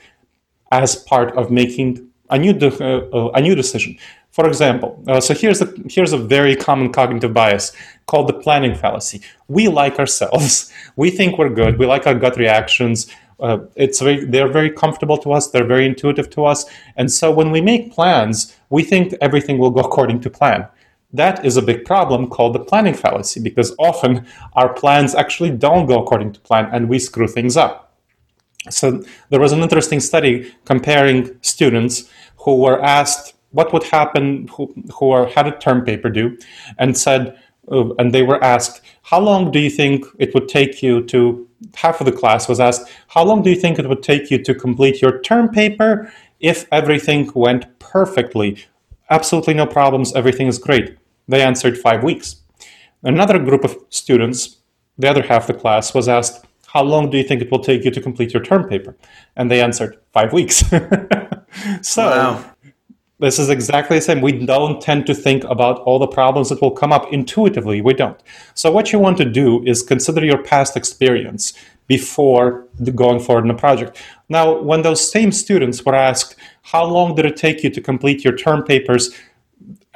[0.72, 3.96] as part of making a new, de- uh, a new decision.
[4.38, 7.72] For example, uh, so here's a, here's a very common cognitive bias
[8.06, 9.20] called the planning fallacy.
[9.48, 10.72] We like ourselves.
[10.96, 11.76] We think we're good.
[11.76, 13.08] We like our gut reactions.
[13.40, 15.50] Uh, it's very, they're very comfortable to us.
[15.50, 16.66] They're very intuitive to us.
[16.96, 20.68] And so when we make plans, we think everything will go according to plan.
[21.12, 25.86] That is a big problem called the planning fallacy because often our plans actually don't
[25.86, 27.92] go according to plan and we screw things up.
[28.70, 34.72] So there was an interesting study comparing students who were asked what would happen who,
[34.94, 36.36] who are, had a term paper due
[36.78, 37.38] and said
[37.70, 41.48] uh, and they were asked how long do you think it would take you to
[41.74, 44.42] half of the class was asked how long do you think it would take you
[44.42, 48.64] to complete your term paper if everything went perfectly?
[49.10, 50.14] Absolutely no problems.
[50.14, 50.96] Everything is great.
[51.26, 52.36] They answered five weeks.
[53.02, 54.56] Another group of students
[54.98, 57.60] the other half of the class was asked how long do you think it will
[57.60, 58.96] take you to complete your term paper?
[59.36, 60.64] And they answered five weeks.
[61.82, 62.44] So wow
[63.20, 64.20] this is exactly the same.
[64.20, 67.80] We don't tend to think about all the problems that will come up intuitively.
[67.80, 68.20] We don't.
[68.54, 71.52] So, what you want to do is consider your past experience.
[71.88, 73.96] before going forward in a project.
[74.28, 78.24] Now, when those same students were asked, how long did it take you to complete
[78.24, 79.10] your term papers?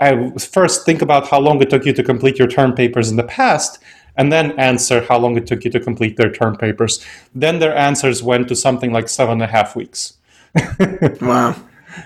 [0.00, 3.16] I first think about how long it took you to complete your term papers in
[3.16, 3.78] the past,
[4.16, 7.04] and then answer how long it took you to complete their term papers.
[7.34, 10.14] Then their answers went to something like seven and a half weeks.
[11.20, 11.54] wow.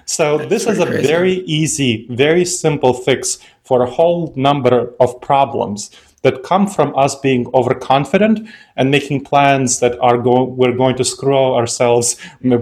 [0.05, 1.07] So That's this is a crazy.
[1.07, 5.90] very easy, very simple fix for a whole number of problems
[6.22, 11.05] that come from us being overconfident and making plans that are go- we're going to
[11.05, 12.16] screw ourselves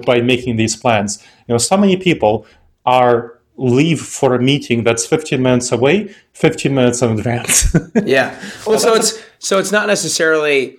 [0.07, 1.23] by making these plans.
[1.47, 2.47] You know, so many people
[2.85, 7.73] are leave for a meeting that's 15 minutes away 15 minutes in advance
[8.05, 10.77] yeah well so it's so it's not necessarily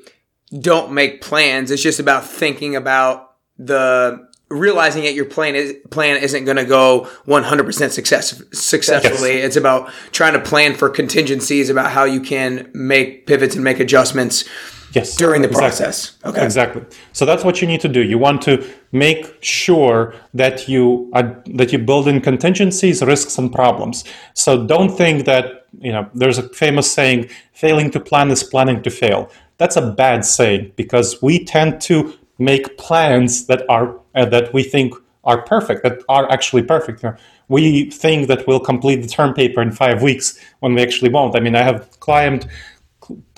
[0.60, 6.21] don't make plans it's just about thinking about the realizing that your plan is plan
[6.21, 9.38] isn't going to go 100% success successfully.
[9.38, 9.45] Yes.
[9.47, 13.79] It's about trying to plan for contingencies about how you can make pivots and make
[13.79, 14.45] adjustments.
[14.93, 15.67] Yes, during the exactly.
[15.67, 16.17] process.
[16.23, 16.86] Okay, exactly.
[17.12, 18.01] So that's what you need to do.
[18.01, 23.51] You want to make sure that you are, that you build in contingencies, risks, and
[23.51, 24.05] problems.
[24.36, 26.10] So don't think that you know.
[26.13, 30.71] There's a famous saying: "Failing to plan is planning to fail." That's a bad saying
[30.77, 34.93] because we tend to make plans that are uh, that we think
[35.23, 37.03] are perfect, that are actually perfect.
[37.47, 41.35] We think that we'll complete the term paper in five weeks when we actually won't.
[41.35, 42.47] I mean, I have client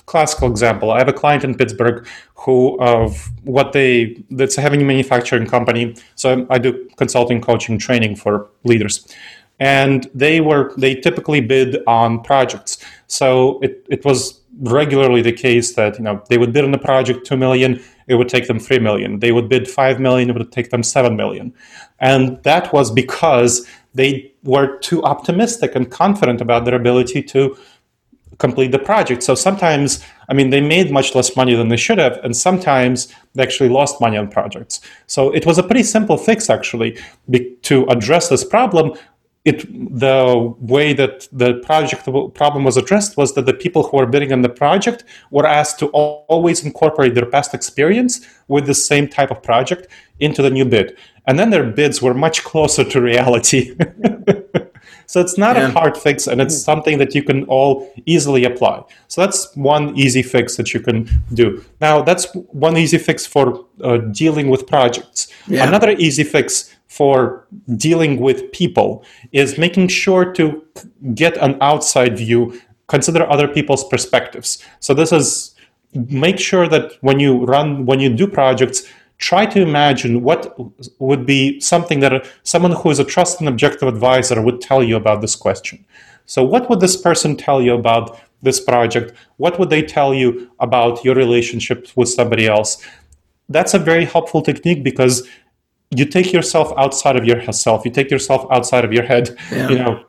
[0.08, 0.90] classical example.
[0.90, 5.46] I have a client in Pittsburgh who of what they that's having a heavy manufacturing
[5.46, 5.94] company.
[6.14, 9.06] So I do consulting, coaching, training for leaders.
[9.60, 12.78] And they were they typically bid on projects.
[13.06, 16.78] So it, it was regularly the case that you know they would bid on a
[16.78, 19.20] project two million it would take them 3 million.
[19.20, 21.54] They would bid 5 million, it would take them 7 million.
[22.00, 27.56] And that was because they were too optimistic and confident about their ability to
[28.38, 29.22] complete the project.
[29.22, 33.12] So sometimes, I mean, they made much less money than they should have, and sometimes
[33.34, 34.80] they actually lost money on projects.
[35.06, 36.96] So it was a pretty simple fix, actually,
[37.28, 38.92] be- to address this problem
[39.44, 39.66] it
[39.98, 44.32] the way that the project problem was addressed was that the people who were bidding
[44.32, 49.30] on the project were asked to always incorporate their past experience with the same type
[49.30, 49.86] of project
[50.20, 50.96] into the new bid.
[51.26, 53.76] And then their bids were much closer to reality.
[55.08, 55.68] So it's not yeah.
[55.68, 58.84] a hard fix and it's something that you can all easily apply.
[59.08, 61.64] So that's one easy fix that you can do.
[61.80, 65.28] Now that's one easy fix for uh, dealing with projects.
[65.46, 65.66] Yeah.
[65.66, 67.46] another easy fix for
[67.76, 70.62] dealing with people is making sure to
[71.14, 74.62] get an outside view, consider other people's perspectives.
[74.80, 75.54] So this is
[75.94, 78.82] make sure that when you run when you do projects
[79.18, 80.56] try to imagine what
[81.00, 84.96] would be something that someone who is a trusted and objective advisor would tell you
[84.96, 85.84] about this question.
[86.26, 89.12] So, what would this person tell you about this project?
[89.38, 92.84] What would they tell you about your relationship with somebody else?
[93.48, 95.26] That's a very helpful technique because
[95.90, 99.68] you take yourself outside of yourself you take yourself outside of your head yeah.
[99.68, 100.04] you know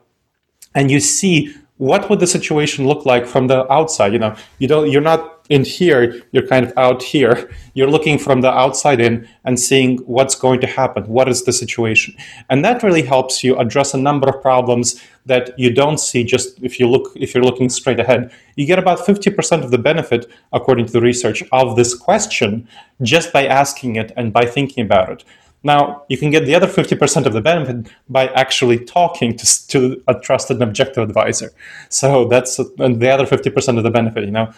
[0.75, 4.35] and you see what would the situation look like from the outside you know.
[4.59, 7.49] You don't you're not in here you're kind of out here.
[7.73, 11.07] You're looking from the outside in and seeing what's going to happen.
[11.07, 12.15] What is the situation?
[12.49, 16.61] And that really helps you address a number of problems that you don't see just
[16.61, 18.29] if you look if you're looking straight ahead.
[18.57, 22.67] You get about 50% of the benefit according to the research of this question
[23.01, 25.23] just by asking it and by thinking about it
[25.61, 30.01] now, you can get the other 50% of the benefit by actually talking to, to
[30.07, 31.51] a trusted and objective advisor.
[31.89, 34.53] So that's the other 50% of the benefit, you know,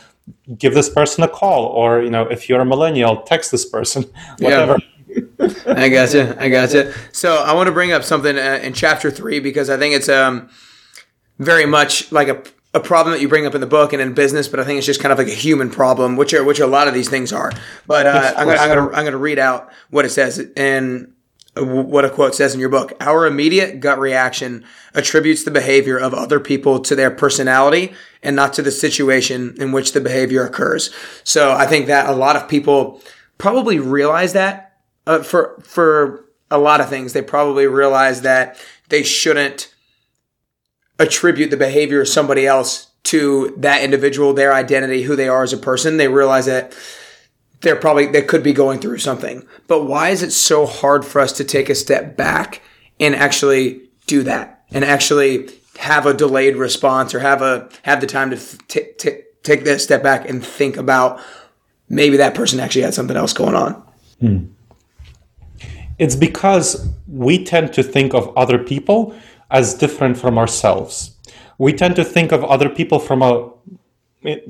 [0.57, 4.03] give this person a call or, you know, if you're a millennial, text this person,
[4.39, 4.77] whatever.
[4.77, 5.21] Yeah.
[5.65, 6.37] I gotcha.
[6.39, 6.93] I gotcha.
[7.11, 10.07] So I want to bring up something uh, in chapter three because I think it's
[10.07, 10.49] um,
[11.39, 14.13] very much like a a problem that you bring up in the book and in
[14.13, 16.59] business, but I think it's just kind of like a human problem, which are which
[16.59, 17.51] a lot of these things are.
[17.85, 21.13] But uh, I'm, gonna, I'm gonna I'm gonna read out what it says and
[21.57, 22.93] what a quote says in your book.
[23.01, 28.53] Our immediate gut reaction attributes the behavior of other people to their personality and not
[28.53, 30.91] to the situation in which the behavior occurs.
[31.25, 33.01] So I think that a lot of people
[33.37, 38.57] probably realize that uh, for for a lot of things, they probably realize that
[38.87, 39.70] they shouldn't
[41.01, 45.53] attribute the behavior of somebody else to that individual, their identity, who they are as
[45.53, 45.97] a person.
[45.97, 46.77] They realize that
[47.61, 49.45] they're probably, they could be going through something.
[49.67, 52.61] But why is it so hard for us to take a step back
[52.99, 58.07] and actually do that and actually have a delayed response or have a, have the
[58.07, 61.19] time to t- t- take that step back and think about
[61.89, 63.83] maybe that person actually had something else going on?
[64.19, 64.45] Hmm.
[65.97, 69.15] It's because we tend to think of other people
[69.51, 71.15] as different from ourselves.
[71.57, 73.51] We tend to think of other people from a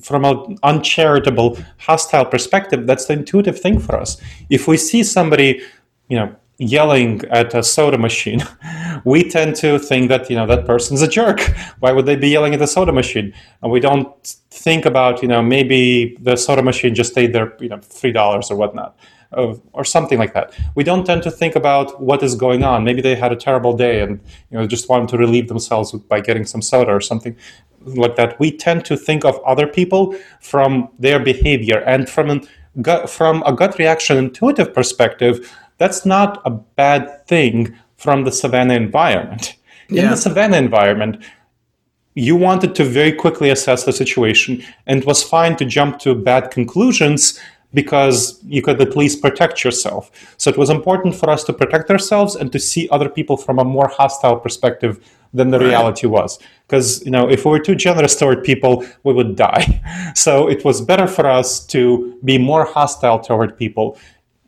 [0.01, 4.17] from an uncharitable, hostile perspective, that's the intuitive thing for us.
[4.49, 5.61] If we see somebody,
[6.09, 8.41] you know, yelling at a soda machine,
[9.05, 11.39] we tend to think that you know that person's a jerk.
[11.79, 13.33] Why would they be yelling at the soda machine?
[13.61, 14.13] And we don't
[14.51, 18.51] think about you know maybe the soda machine just stayed there you know three dollars
[18.51, 18.97] or whatnot.
[19.33, 20.53] Oh, or something like that.
[20.75, 22.83] We don't tend to think about what is going on.
[22.83, 24.19] Maybe they had a terrible day and
[24.49, 27.37] you know just wanted to relieve themselves by getting some soda or something
[27.85, 28.37] like that.
[28.41, 32.41] We tend to think of other people from their behavior and from an
[32.81, 35.49] gut, from a gut reaction intuitive perspective
[35.81, 39.55] that's not a bad thing from the savannah environment.
[39.89, 40.03] Yeah.
[40.03, 41.23] In the savannah environment,
[42.13, 46.13] you wanted to very quickly assess the situation, and it was fine to jump to
[46.13, 47.39] bad conclusions
[47.73, 50.11] because you could at least protect yourself.
[50.37, 53.59] So it was important for us to protect ourselves and to see other people from
[53.59, 54.99] a more hostile perspective
[55.33, 56.39] than the reality was.
[56.67, 59.81] Because you know, if we were too generous toward people, we would die.
[60.13, 63.97] So it was better for us to be more hostile toward people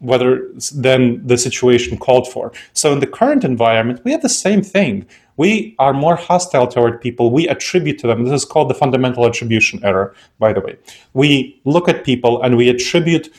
[0.04, 2.52] whether than the situation called for.
[2.74, 5.08] So in the current environment, we have the same thing.
[5.38, 7.32] We are more hostile toward people.
[7.32, 8.24] We attribute to them.
[8.24, 10.78] This is called the fundamental attribution error, by the way.
[11.14, 13.34] We look at people and we attribute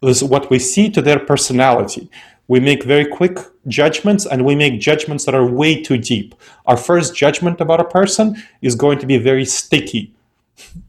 [0.00, 2.10] what we see to their personality.
[2.48, 6.34] We make very quick judgments and we make judgments that are way too deep.
[6.66, 10.12] Our first judgment about a person is going to be very sticky.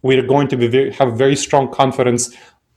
[0.01, 2.35] We're going to be very, have very strong confidence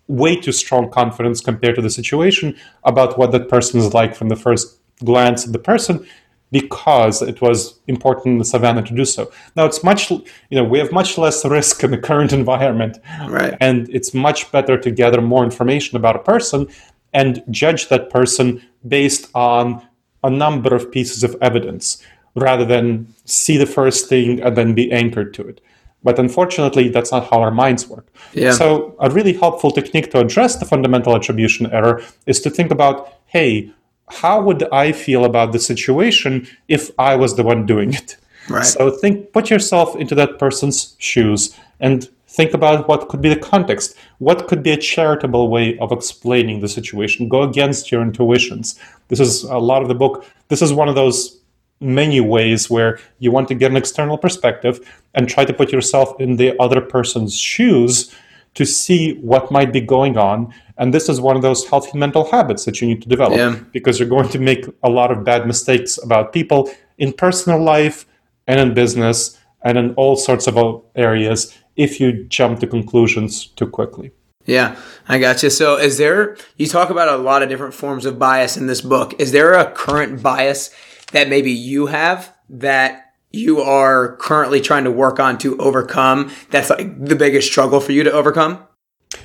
[0.09, 4.29] way too strong confidence compared to the situation about what that person is like from
[4.29, 6.05] the first glance at the person
[6.51, 9.31] because it was important in the savannah to do so.
[9.55, 12.99] Now it's much, you know, we have much less risk in the current environment,
[13.29, 13.55] right.
[13.61, 16.67] and it's much better to gather more information about a person
[17.13, 19.87] and judge that person based on
[20.25, 22.03] a number of pieces of evidence
[22.35, 25.61] rather than see the first thing and then be anchored to it.
[26.03, 28.07] But unfortunately, that's not how our minds work.
[28.33, 28.53] Yeah.
[28.53, 33.15] So, a really helpful technique to address the fundamental attribution error is to think about
[33.27, 33.71] hey,
[34.11, 38.17] how would I feel about the situation if I was the one doing it?
[38.49, 38.65] Right.
[38.65, 43.41] So, think, put yourself into that person's shoes and think about what could be the
[43.41, 43.97] context.
[44.19, 47.29] What could be a charitable way of explaining the situation?
[47.29, 48.79] Go against your intuitions.
[49.09, 50.25] This is a lot of the book.
[50.49, 51.38] This is one of those
[51.81, 54.81] many ways where you want to get an external perspective
[55.15, 58.15] and try to put yourself in the other person's shoes
[58.55, 60.53] to see what might be going on.
[60.79, 63.59] And this is one of those healthy mental habits that you need to develop yeah.
[63.73, 68.07] because you're going to make a lot of bad mistakes about people in personal life
[68.47, 73.67] and in business and in all sorts of areas if you jump to conclusions too
[73.67, 74.11] quickly.
[74.45, 74.77] Yeah,
[75.07, 75.51] I got you.
[75.51, 78.81] So, is there, you talk about a lot of different forms of bias in this
[78.81, 79.15] book.
[79.21, 80.71] Is there a current bias
[81.13, 86.71] that maybe you have that you are currently trying to work on to overcome that's
[86.71, 88.59] like the biggest struggle for you to overcome?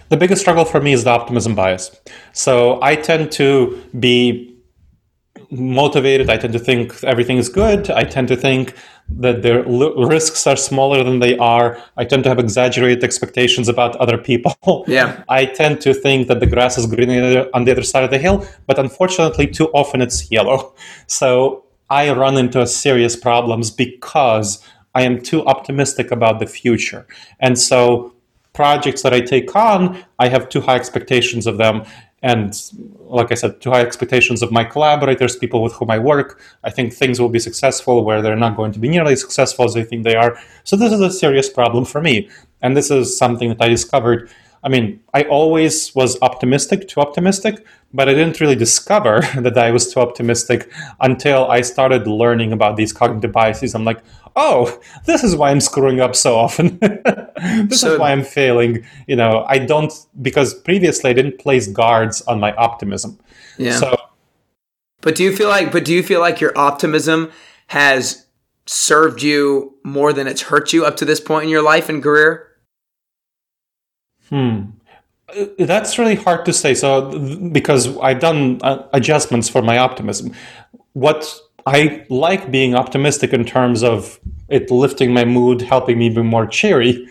[0.10, 1.92] The biggest struggle for me is the optimism bias.
[2.34, 4.54] So I tend to be
[5.52, 6.30] motivated.
[6.30, 7.90] I tend to think everything is good.
[7.90, 8.76] I tend to think
[9.10, 9.64] that the
[10.08, 11.78] risks are smaller than they are.
[11.98, 14.56] I tend to have exaggerated expectations about other people.
[14.88, 15.24] Yeah.
[15.28, 18.18] I tend to think that the grass is greener on the other side of the
[18.18, 20.74] hill, but unfortunately, too often it's yellow.
[21.08, 24.48] So I run into serious problems because
[24.96, 27.06] I am too optimistic about the future.
[27.40, 28.16] And so
[28.54, 31.86] projects that I take on, I have too high expectations of them.
[32.24, 32.50] And
[33.20, 36.42] like I said, too high expectations of my collaborators, people with whom I work.
[36.64, 39.76] I think things will be successful where they're not going to be nearly successful as
[39.76, 40.40] they think they are.
[40.64, 42.28] So this is a serious problem for me.
[42.64, 44.32] And this is something that I discovered
[44.64, 49.72] I mean, I always was optimistic, too optimistic, but I didn't really discover that I
[49.72, 53.76] was too optimistic until I started learning about these cognitive biases.
[53.76, 54.02] I'm like,
[54.36, 56.80] oh, this is why I'm screwing up so often.
[57.68, 58.86] this so, is why I'm failing.
[59.08, 63.20] You know, I don't because previously I didn't place guards on my optimism.
[63.58, 63.78] Yeah.
[63.78, 63.96] So,
[65.02, 65.72] but do you feel like?
[65.72, 67.32] But do you feel like your optimism
[67.68, 68.26] has
[68.66, 72.02] served you more than it's hurt you up to this point in your life and
[72.02, 72.48] career?
[74.30, 74.62] Hmm.
[75.30, 76.74] Uh, that's really hard to say.
[76.74, 77.18] So,
[77.52, 80.34] because I've done uh, adjustments for my optimism.
[80.94, 84.20] What I like being optimistic in terms of
[84.50, 87.08] it lifting my mood, helping me be more cheery,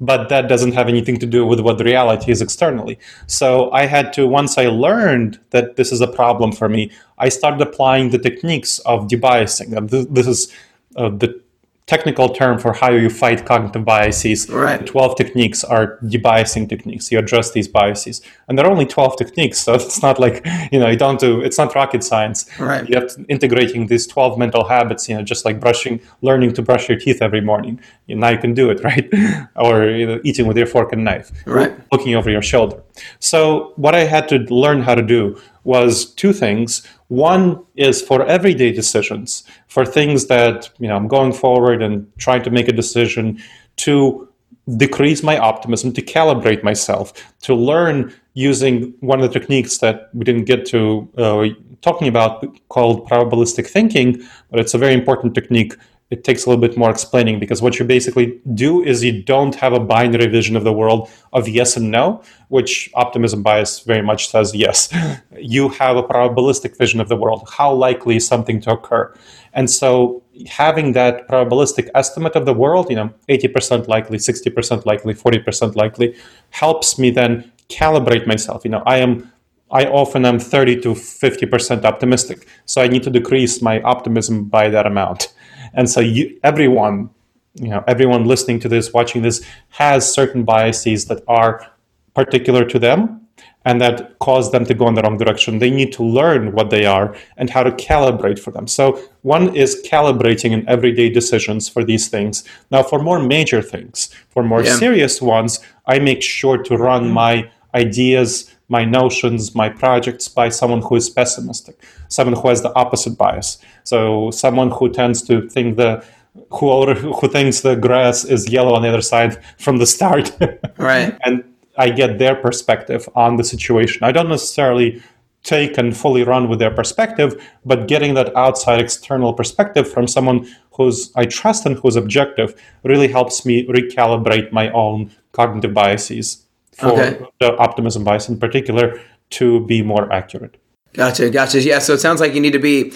[0.00, 2.98] but that doesn't have anything to do with what the reality is externally.
[3.26, 7.28] So I had to, once I learned that this is a problem for me, I
[7.30, 9.88] started applying the techniques of debiasing.
[9.90, 10.52] This is
[10.96, 11.40] uh, the
[11.86, 14.50] technical term for how you fight cognitive biases.
[14.50, 14.84] Right.
[14.84, 17.12] 12 techniques are debiasing techniques.
[17.12, 18.22] You address these biases.
[18.48, 21.40] And there are only 12 techniques, so it's not like, you know, you don't do,
[21.40, 22.46] it's not rocket science.
[22.58, 22.88] Right.
[22.88, 26.62] You have to integrating these 12 mental habits, you know, just like brushing, learning to
[26.62, 27.80] brush your teeth every morning.
[28.06, 29.08] You, now you can do it, right?
[29.54, 31.30] or you know, eating with your fork and knife.
[31.46, 31.72] Right.
[31.92, 32.82] Looking over your shoulder.
[33.20, 36.86] So what I had to learn how to do was two things.
[37.08, 42.42] One is for everyday decisions, for things that you know I'm going forward and trying
[42.44, 43.42] to make a decision
[43.84, 44.28] to
[44.76, 47.12] decrease my optimism, to calibrate myself,
[47.42, 51.48] to learn using one of the techniques that we didn't get to uh,
[51.82, 55.74] talking about called probabilistic thinking, but it's a very important technique
[56.10, 59.56] it takes a little bit more explaining because what you basically do is you don't
[59.56, 64.02] have a binary vision of the world of yes and no, which optimism bias very
[64.02, 64.92] much says yes.
[65.38, 67.48] You have a probabilistic vision of the world.
[67.58, 69.12] How likely is something to occur?
[69.52, 75.12] And so having that probabilistic estimate of the world, you know, 80% likely, 60% likely,
[75.12, 76.14] 40% likely,
[76.50, 78.64] helps me then calibrate myself.
[78.64, 79.32] You know, I am
[79.68, 82.46] I often am 30 to 50% optimistic.
[82.66, 85.34] So I need to decrease my optimism by that amount.
[85.76, 87.10] And so you, everyone,
[87.54, 91.70] you know, everyone listening to this, watching this, has certain biases that are
[92.14, 93.20] particular to them
[93.64, 95.58] and that cause them to go in the wrong direction.
[95.58, 98.66] They need to learn what they are and how to calibrate for them.
[98.66, 102.44] So one is calibrating in everyday decisions for these things.
[102.70, 104.76] Now, for more major things, for more yeah.
[104.76, 110.82] serious ones, I make sure to run my ideas my notions, my projects by someone
[110.82, 113.58] who is pessimistic, someone who has the opposite bias.
[113.84, 116.04] So someone who tends to think the
[116.50, 120.36] who who thinks the grass is yellow on the other side from the start.
[120.78, 121.16] right.
[121.24, 121.44] and
[121.78, 124.04] I get their perspective on the situation.
[124.04, 125.02] I don't necessarily
[125.42, 130.46] take and fully run with their perspective, but getting that outside external perspective from someone
[130.72, 136.88] who's I trust and who's objective really helps me recalibrate my own cognitive biases for
[136.88, 137.24] okay.
[137.40, 139.00] the optimism bias in particular
[139.30, 140.56] to be more accurate.
[140.96, 141.60] Gotcha, gotcha.
[141.60, 142.92] Yeah, so it sounds like you need to be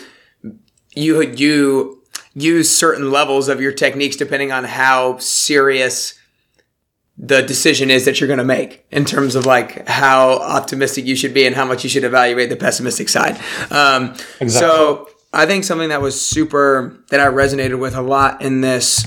[0.94, 2.02] you you
[2.34, 6.14] use certain levels of your techniques depending on how serious
[7.22, 11.14] the decision is that you're going to make in terms of like how optimistic you
[11.14, 13.38] should be and how much you should evaluate the pessimistic side.
[13.70, 14.48] Um, exactly.
[14.48, 19.04] So I think something that was super that I resonated with a lot in this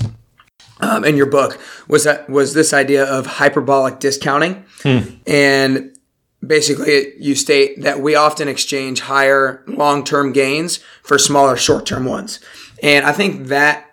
[0.80, 5.00] um, in your book was that was this idea of hyperbolic discounting, hmm.
[5.26, 5.93] and
[6.46, 12.40] basically you state that we often exchange higher long-term gains for smaller short-term ones,
[12.82, 13.90] and I think that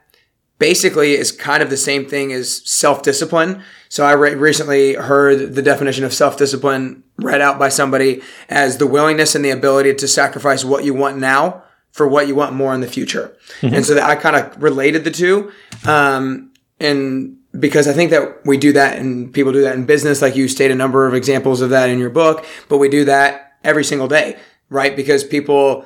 [0.59, 3.63] basically is kind of the same thing as self-discipline.
[3.89, 8.85] So I re- recently heard the definition of self-discipline read out by somebody as the
[8.85, 12.75] willingness and the ability to sacrifice what you want now for what you want more
[12.75, 13.35] in the future.
[13.61, 13.75] Mm-hmm.
[13.75, 15.51] And so that I kind of related the two.
[15.85, 20.21] Um, and because I think that we do that and people do that in business,
[20.21, 23.05] like you state a number of examples of that in your book, but we do
[23.05, 24.37] that every single day,
[24.69, 24.95] right?
[24.95, 25.85] Because people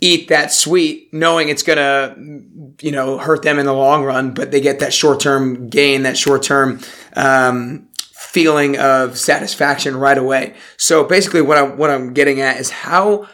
[0.00, 4.32] eat that sweet knowing it's going to, you know, hurt them in the long run,
[4.32, 6.80] but they get that short term gain, that short term,
[7.16, 10.54] um, feeling of satisfaction right away.
[10.76, 13.26] So basically what I'm, what I'm getting at is how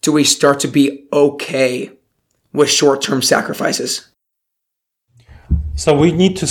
[0.00, 1.90] do we start to be okay
[2.52, 4.08] with short term sacrifices?
[5.78, 6.46] So we need to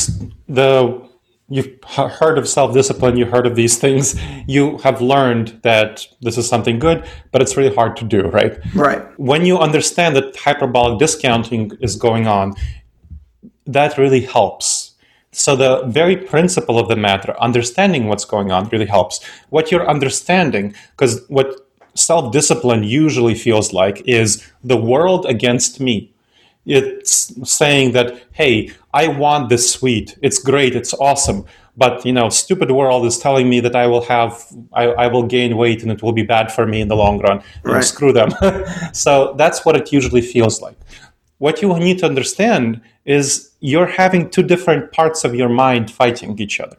[0.48, 1.06] the
[1.50, 6.48] you've heard of self-discipline, You've heard of these things, you have learned that this is
[6.48, 8.58] something good, but it's really hard to do, right?
[8.74, 9.02] Right.
[9.20, 12.54] When you understand that hyperbolic discounting is going on,
[13.66, 14.96] that really helps.
[15.32, 19.24] So the very principle of the matter, understanding what's going on really helps.
[19.50, 26.14] What you're understanding, because what self-discipline usually feels like is the world against me
[26.68, 30.76] it's saying that hey i want this sweet it's great.
[30.76, 31.46] It's awesome.
[31.76, 35.24] But you know stupid world is telling me that i will have i, I will
[35.24, 37.42] gain weight and it will be bad for me in the long run.
[37.64, 37.84] Right.
[37.84, 38.30] screw them.
[38.94, 40.78] So that's what it usually feels like.
[41.38, 46.40] What you need to understand is you're having two different parts of your mind fighting
[46.40, 46.78] each other.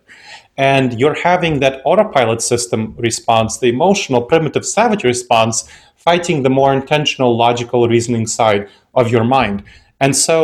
[0.57, 5.69] And you're having that autopilot system response the emotional primitive savage response
[6.09, 9.63] fighting the more intentional logical reasoning side of your mind.
[10.01, 10.39] And so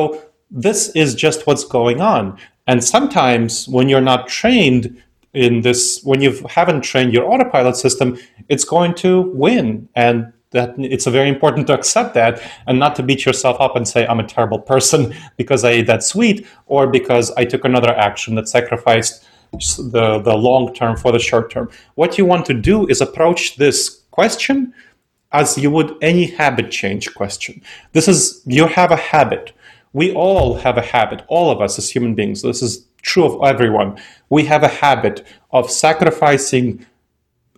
[0.51, 2.39] this is just what's going on.
[2.67, 5.03] And sometimes when you're not trained
[5.33, 8.19] in this, when you haven't trained your autopilot system,
[8.51, 9.89] it's going to win.
[9.95, 13.89] And that it's very important to accept that and not to beat yourself up and
[13.89, 17.93] say, I'm a terrible person because I ate that sweet or because I took another
[18.09, 19.25] action that sacrificed
[19.95, 21.71] the, the long term for the short term.
[21.95, 24.75] What you want to do is approach this question
[25.35, 27.61] as you would any habit change question.
[27.93, 29.53] This is you have a habit.
[29.93, 32.43] we all have a habit, all of us as human beings.
[32.43, 33.91] This is true of everyone.
[34.29, 36.85] We have a habit of sacrificing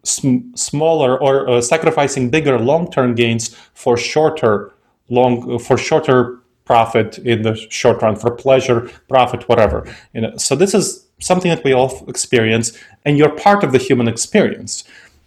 [0.05, 4.73] sm- smaller or uh, sacrificing bigger long-term gains for shorter
[5.09, 10.57] long for shorter profit in the short run for pleasure profit whatever you know so
[10.57, 14.85] this is something that we all experience and you're part of the human experience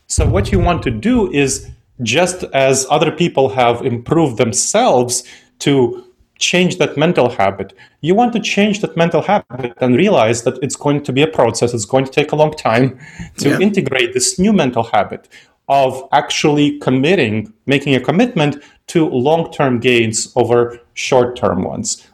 [0.08, 1.70] so what you want to do is
[2.02, 5.24] just as other people have improved themselves
[5.60, 6.06] to
[6.40, 7.74] change that mental habit.
[8.02, 11.28] You want to change that mental habit and realize that it's going to be a
[11.28, 12.98] process, it's going to take a long time
[13.38, 13.60] to yeah.
[13.60, 15.28] integrate this new mental habit
[15.68, 22.08] of actually committing, making a commitment to long term gains over short term ones,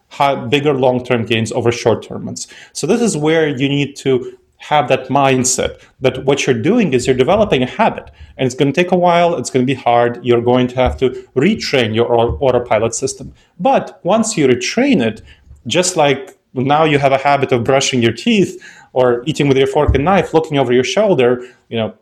[0.50, 2.48] bigger long term gains over short term ones.
[2.74, 4.38] So, this is where you need to
[4.70, 8.72] have that mindset that what you're doing is you're developing a habit and it's going
[8.72, 11.94] to take a while it's going to be hard you're going to have to retrain
[11.94, 12.08] your
[12.46, 13.34] autopilot system.
[13.60, 15.22] But once you retrain it
[15.68, 18.54] just like now you have a habit of brushing your teeth
[18.94, 21.30] or eating with your fork and knife looking over your shoulder
[21.70, 21.94] you know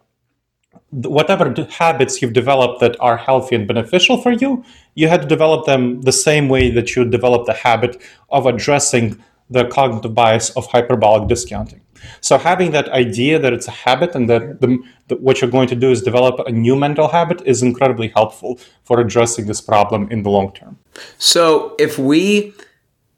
[0.92, 4.64] whatever habits you've developed that are healthy and beneficial for you
[4.96, 9.06] you had to develop them the same way that you develop the habit of addressing
[9.50, 11.83] the cognitive bias of hyperbolic discounting
[12.22, 15.76] so having that idea that it's a habit and that the, what you're going to
[15.76, 20.24] do is develop a new mental habit is incredibly helpful for addressing this problem in
[20.24, 20.78] the long term.
[21.18, 22.54] So if we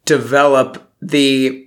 [0.06, 1.66] develop the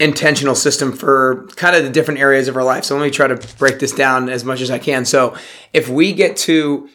[0.00, 2.84] intentional system for kind of the different areas of our life.
[2.84, 5.04] So let me try to break this down as much as I can.
[5.04, 5.36] So
[5.74, 6.88] if we get to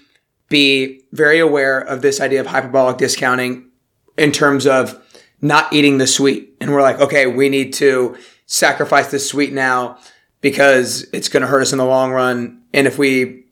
[0.50, 3.70] be very aware of this idea of hyperbolic discounting
[4.18, 5.00] in terms of
[5.40, 9.98] not eating the sweet and we're like, okay, we need to sacrifice this sweet now
[10.42, 12.62] because it's going to hurt us in the long run.
[12.74, 13.46] And if we,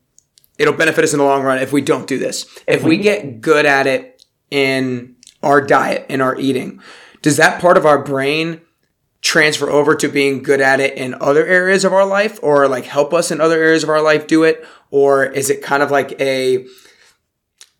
[0.57, 2.45] it'll benefit us in the long run if we don't do this.
[2.67, 6.81] If we get good at it in our diet, in our eating,
[7.21, 8.61] does that part of our brain
[9.21, 12.83] transfer over to being good at it in other areas of our life or like
[12.83, 14.63] help us in other areas of our life do it?
[14.91, 16.65] Or is it kind of like a,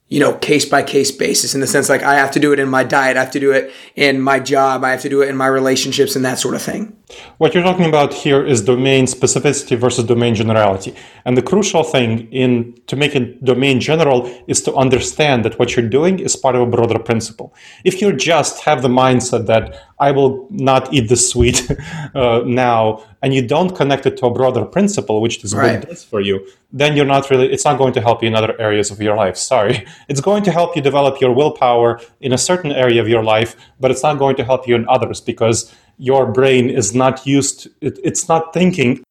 [0.08, 2.60] you know, case by case basis in the sense like I have to do it
[2.60, 5.22] in my diet, I have to do it in my job, I have to do
[5.22, 6.98] it in my relationships and that sort of thing.
[7.38, 10.96] What you're talking about here is domain specificity versus domain generality.
[11.26, 15.76] And the crucial thing in to make it domain general is to understand that what
[15.76, 17.54] you're doing is part of a broader principle.
[17.84, 21.70] If you just have the mindset that I will not eat the sweet
[22.16, 25.80] uh, now, and you don't connect it to a broader principle, which this right.
[25.80, 28.36] book does for you, then you're not really, it's not going to help you in
[28.36, 29.38] other areas of your life.
[29.38, 29.86] Sorry.
[30.10, 33.56] It's going to help you develop your willpower in a certain area of your life,
[33.80, 37.68] but it's not going to help you in others because your brain is not used,
[37.82, 39.04] it, it's not thinking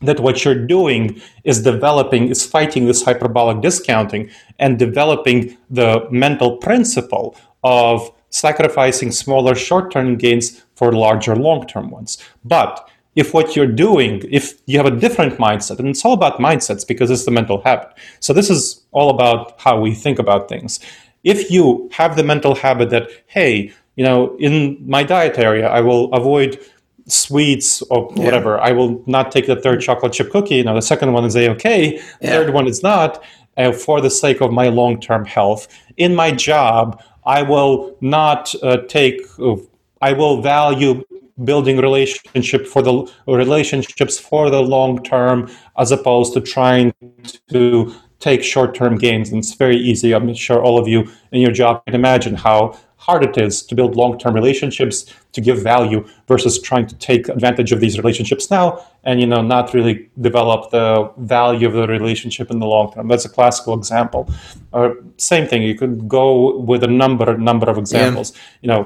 [0.00, 6.56] that what you're doing is developing, is fighting this hyperbolic discounting and developing the mental
[6.58, 12.18] principle of sacrificing smaller short term gains for larger long term ones.
[12.44, 16.38] But if what you're doing, if you have a different mindset, and it's all about
[16.38, 17.88] mindsets because it's the mental habit.
[18.20, 20.80] So this is all about how we think about things.
[21.22, 25.80] If you have the mental habit that, hey, you know, in my diet area, I
[25.80, 26.58] will avoid
[27.06, 28.56] sweets or whatever.
[28.56, 28.68] Yeah.
[28.68, 30.56] I will not take the third chocolate chip cookie.
[30.56, 32.00] You know, the second one is a okay.
[32.20, 32.30] Yeah.
[32.30, 33.22] third one is not.
[33.58, 35.68] Uh, for the sake of my long term health.
[35.98, 39.20] In my job, I will not uh, take.
[39.38, 39.56] Uh,
[40.00, 41.04] I will value
[41.44, 46.94] building relationship for the relationships for the long term as opposed to trying
[47.50, 49.28] to take short term gains.
[49.28, 50.14] And it's very easy.
[50.14, 53.74] I'm sure all of you in your job can imagine how hard it is to
[53.74, 54.96] build long-term relationships
[55.32, 58.66] to give value versus trying to take advantage of these relationships now
[59.04, 63.08] and you know not really develop the value of the relationship in the long term.
[63.08, 64.30] That's a classical example.
[64.72, 68.28] Uh, same thing you could go with a number number of examples.
[68.32, 68.40] Yeah.
[68.62, 68.80] you know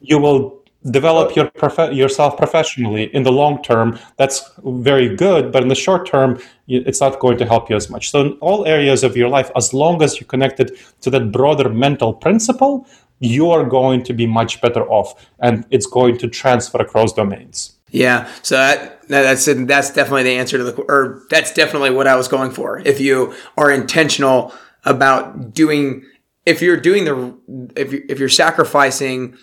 [0.00, 0.42] you will
[0.90, 3.98] develop your prof- yourself professionally in the long term.
[4.18, 6.30] That's very good but in the short term
[6.68, 8.10] it's not going to help you as much.
[8.10, 10.66] So in all areas of your life as long as you're connected
[11.02, 12.86] to that broader mental principle
[13.22, 17.78] you are going to be much better off and it's going to transfer across domains.
[17.90, 22.16] Yeah, so that, that's that's definitely the answer to the or that's definitely what I
[22.16, 22.80] was going for.
[22.80, 24.52] If you are intentional
[24.84, 26.04] about doing
[26.46, 29.36] if you're doing the if you, if you're sacrificing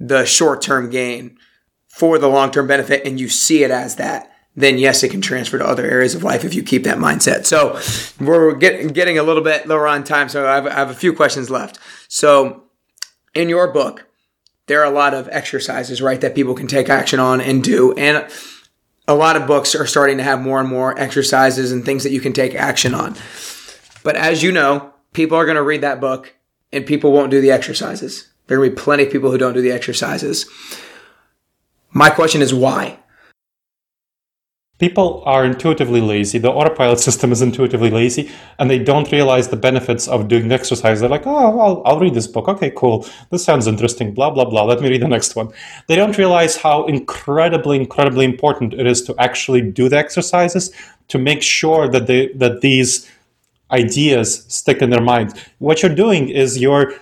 [0.00, 1.38] the short-term gain
[1.86, 5.58] for the long-term benefit and you see it as that, then yes, it can transfer
[5.58, 7.44] to other areas of life if you keep that mindset.
[7.44, 7.78] So
[8.18, 10.94] we're getting getting a little bit lower on time, so I have, I have a
[10.94, 11.78] few questions left.
[12.08, 12.63] So
[13.34, 14.06] in your book,
[14.66, 17.92] there are a lot of exercises, right, that people can take action on and do.
[17.94, 18.26] And
[19.06, 22.12] a lot of books are starting to have more and more exercises and things that
[22.12, 23.14] you can take action on.
[24.02, 26.34] But as you know, people are going to read that book
[26.72, 28.28] and people won't do the exercises.
[28.46, 30.46] There are going to be plenty of people who don't do the exercises.
[31.90, 32.98] My question is why?
[34.80, 36.38] People are intuitively lazy.
[36.38, 40.54] The autopilot system is intuitively lazy, and they don't realize the benefits of doing the
[40.56, 41.00] exercise.
[41.00, 42.48] They're like, oh, I'll, I'll read this book.
[42.48, 43.06] Okay, cool.
[43.30, 44.12] This sounds interesting.
[44.12, 44.64] Blah, blah, blah.
[44.64, 45.52] Let me read the next one.
[45.86, 50.72] They don't realize how incredibly, incredibly important it is to actually do the exercises
[51.06, 53.08] to make sure that they that these
[53.70, 55.34] ideas stick in their mind.
[55.58, 56.94] What you're doing is you're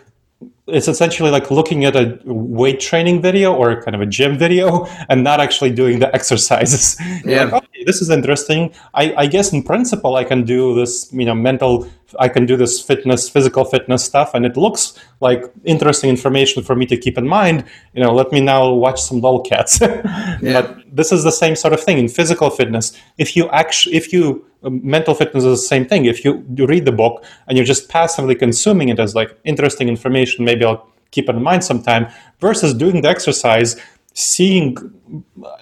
[0.66, 4.86] it's essentially like looking at a weight training video or kind of a gym video
[5.08, 6.96] and not actually doing the exercises.
[7.24, 7.44] Yeah.
[7.44, 8.72] Like, okay, this is interesting.
[8.94, 11.88] I, I, guess in principle I can do this, you know, mental,
[12.18, 16.74] I can do this fitness, physical fitness stuff, and it looks like interesting information for
[16.74, 17.64] me to keep in mind.
[17.94, 19.80] You know, let me now watch some lolcats.
[20.42, 20.62] yeah.
[20.62, 22.92] But this is the same sort of thing in physical fitness.
[23.18, 26.04] If you actually, if you um, mental fitness is the same thing.
[26.04, 29.88] If you, you read the book and you're just passively consuming it as like interesting
[29.88, 32.08] information, maybe I'll keep it in mind sometime,
[32.40, 33.76] versus doing the exercise,
[34.14, 34.76] seeing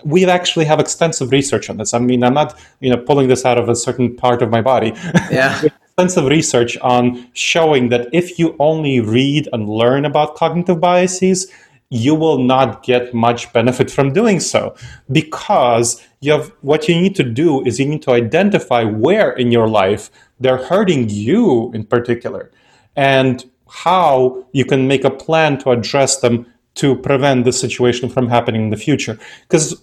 [0.04, 1.94] we actually have extensive research on this.
[1.94, 4.60] I mean, I'm not you know pulling this out of a certain part of my
[4.60, 4.92] body.
[5.30, 5.62] Yeah.
[5.84, 11.52] extensive research on showing that if you only read and learn about cognitive biases,
[11.90, 14.74] you will not get much benefit from doing so
[15.10, 19.50] because you have what you need to do is you need to identify where in
[19.50, 22.50] your life they're hurting you in particular
[22.96, 28.28] and how you can make a plan to address them to prevent the situation from
[28.28, 29.82] happening in the future because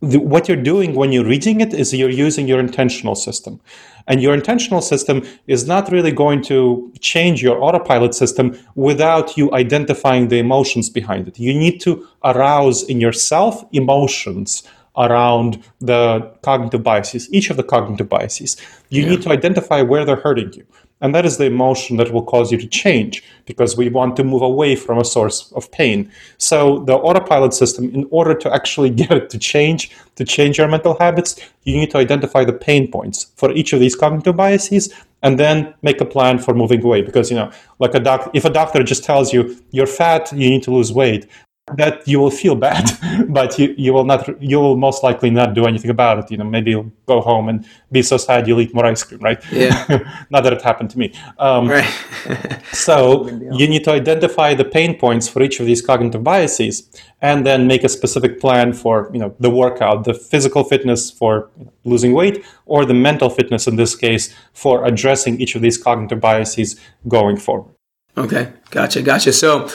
[0.00, 3.60] what you're doing when you're reading it is you're using your intentional system.
[4.08, 9.52] And your intentional system is not really going to change your autopilot system without you
[9.52, 11.38] identifying the emotions behind it.
[11.38, 14.62] You need to arouse in yourself emotions
[14.96, 18.56] around the cognitive biases, each of the cognitive biases.
[18.90, 19.08] You yeah.
[19.10, 20.66] need to identify where they're hurting you.
[21.00, 24.24] And that is the emotion that will cause you to change because we want to
[24.24, 26.10] move away from a source of pain.
[26.38, 30.68] So the autopilot system, in order to actually get it to change, to change your
[30.68, 34.92] mental habits, you need to identify the pain points for each of these cognitive biases
[35.22, 37.02] and then make a plan for moving away.
[37.02, 40.48] Because, you know, like a doc, if a doctor just tells you you're fat, you
[40.48, 41.26] need to lose weight,
[41.74, 42.88] that you will feel bad,
[43.28, 46.30] but you, you will not you will most likely not do anything about it.
[46.30, 49.20] You know, maybe you'll go home and be so sad you'll eat more ice cream,
[49.20, 49.42] right?
[49.50, 50.24] Yeah.
[50.30, 51.12] not that it happened to me.
[51.38, 52.62] Um, right.
[52.72, 56.88] so you need to identify the pain points for each of these cognitive biases,
[57.20, 61.50] and then make a specific plan for you know the workout, the physical fitness for
[61.84, 66.20] losing weight, or the mental fitness in this case for addressing each of these cognitive
[66.20, 67.74] biases going forward.
[68.16, 69.32] Okay, gotcha, gotcha.
[69.32, 69.68] So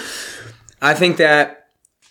[0.81, 1.60] I think that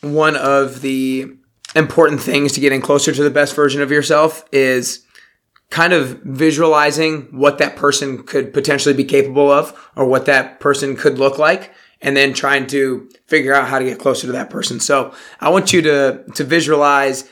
[0.00, 1.36] one of the
[1.74, 5.04] important things to getting closer to the best version of yourself is
[5.70, 10.96] kind of visualizing what that person could potentially be capable of or what that person
[10.96, 11.72] could look like
[12.02, 14.80] and then trying to figure out how to get closer to that person.
[14.80, 17.28] So I want you to to visualize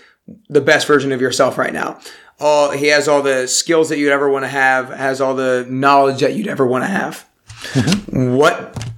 [0.49, 1.99] the best version of yourself right now.
[2.39, 5.67] All he has all the skills that you'd ever want to have, has all the
[5.69, 7.29] knowledge that you'd ever want to have.
[7.73, 8.37] Mm-hmm.
[8.37, 8.89] What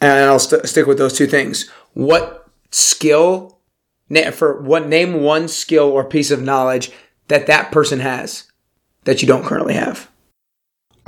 [0.00, 1.68] and I'll st- stick with those two things.
[1.92, 2.45] What
[2.76, 3.58] skill
[4.32, 6.92] for what name one skill or piece of knowledge
[7.28, 8.50] that that person has
[9.04, 10.10] that you don't currently have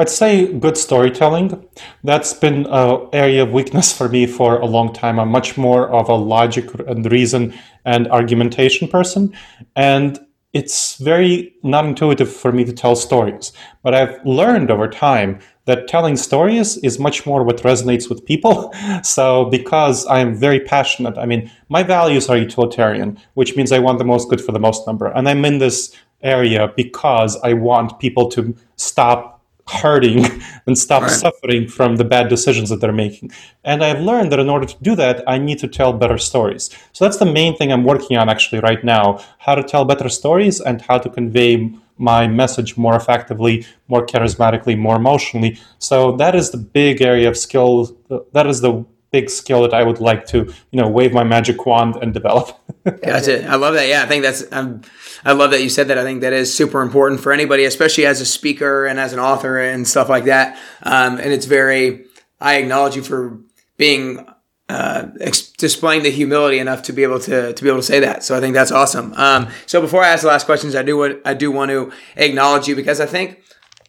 [0.00, 1.66] I'd say good storytelling.
[2.04, 5.18] That's been an area of weakness for me for a long time.
[5.18, 7.52] I'm much more of a logic and reason
[7.84, 9.34] and argumentation person.
[9.74, 10.20] And
[10.52, 13.52] it's very non intuitive for me to tell stories.
[13.82, 18.72] But I've learned over time that telling stories is much more what resonates with people.
[19.02, 23.98] So, because I'm very passionate, I mean, my values are utilitarian, which means I want
[23.98, 25.06] the most good for the most number.
[25.06, 29.37] And I'm in this area because I want people to stop
[29.68, 30.26] hurting
[30.66, 31.10] and stop right.
[31.10, 33.30] suffering from the bad decisions that they're making.
[33.64, 36.70] And I've learned that in order to do that, I need to tell better stories.
[36.92, 40.08] So that's the main thing I'm working on actually right now how to tell better
[40.08, 45.58] stories and how to convey my message more effectively, more charismatically, more emotionally.
[45.78, 47.96] So that is the big area of skill.
[48.32, 51.64] That is the big skill that I would like to, you know, wave my magic
[51.66, 52.56] wand and develop.
[52.84, 53.44] That's it.
[53.46, 53.88] I love that.
[53.88, 54.44] Yeah, I think that's.
[54.52, 54.82] Um,
[55.24, 55.98] I love that you said that.
[55.98, 59.18] I think that is super important for anybody, especially as a speaker and as an
[59.18, 60.58] author and stuff like that.
[60.82, 62.04] Um, and it's very.
[62.40, 63.38] I acknowledge you for
[63.76, 64.26] being
[64.68, 68.00] uh, ex- displaying the humility enough to be able to to be able to say
[68.00, 68.22] that.
[68.22, 69.12] So I think that's awesome.
[69.14, 71.92] Um, so before I ask the last questions, I do what I do want to
[72.16, 73.42] acknowledge you because I think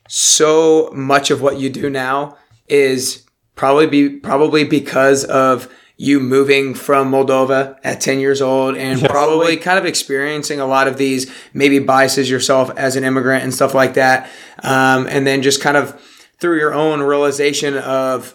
[0.08, 3.26] so much of what you do now is
[3.56, 5.72] probably be probably because of
[6.02, 9.12] you moving from Moldova at 10 years old and yes.
[9.12, 13.54] probably kind of experiencing a lot of these maybe biases yourself as an immigrant and
[13.54, 14.30] stuff like that.
[14.64, 16.00] Um, and then just kind of
[16.40, 18.34] through your own realization of,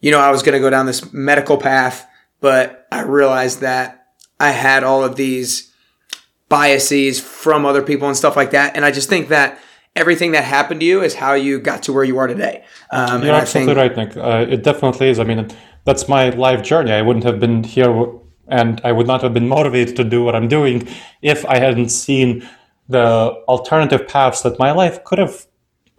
[0.00, 2.08] you know, I was going to go down this medical path
[2.40, 4.06] but I realized that
[4.38, 5.72] I had all of these
[6.48, 8.76] biases from other people and stuff like that.
[8.76, 9.60] And I just think that
[9.96, 12.64] everything that happened to you is how you got to where you are today.
[12.90, 14.16] Um, You're absolutely think, right, Nick.
[14.16, 15.18] Uh, it definitely is.
[15.18, 15.48] I mean,
[15.88, 16.92] that's my life journey.
[16.92, 17.90] I wouldn't have been here
[18.48, 20.86] and I would not have been motivated to do what I'm doing
[21.22, 22.46] if I hadn't seen
[22.90, 23.06] the
[23.48, 25.46] alternative paths that my life could have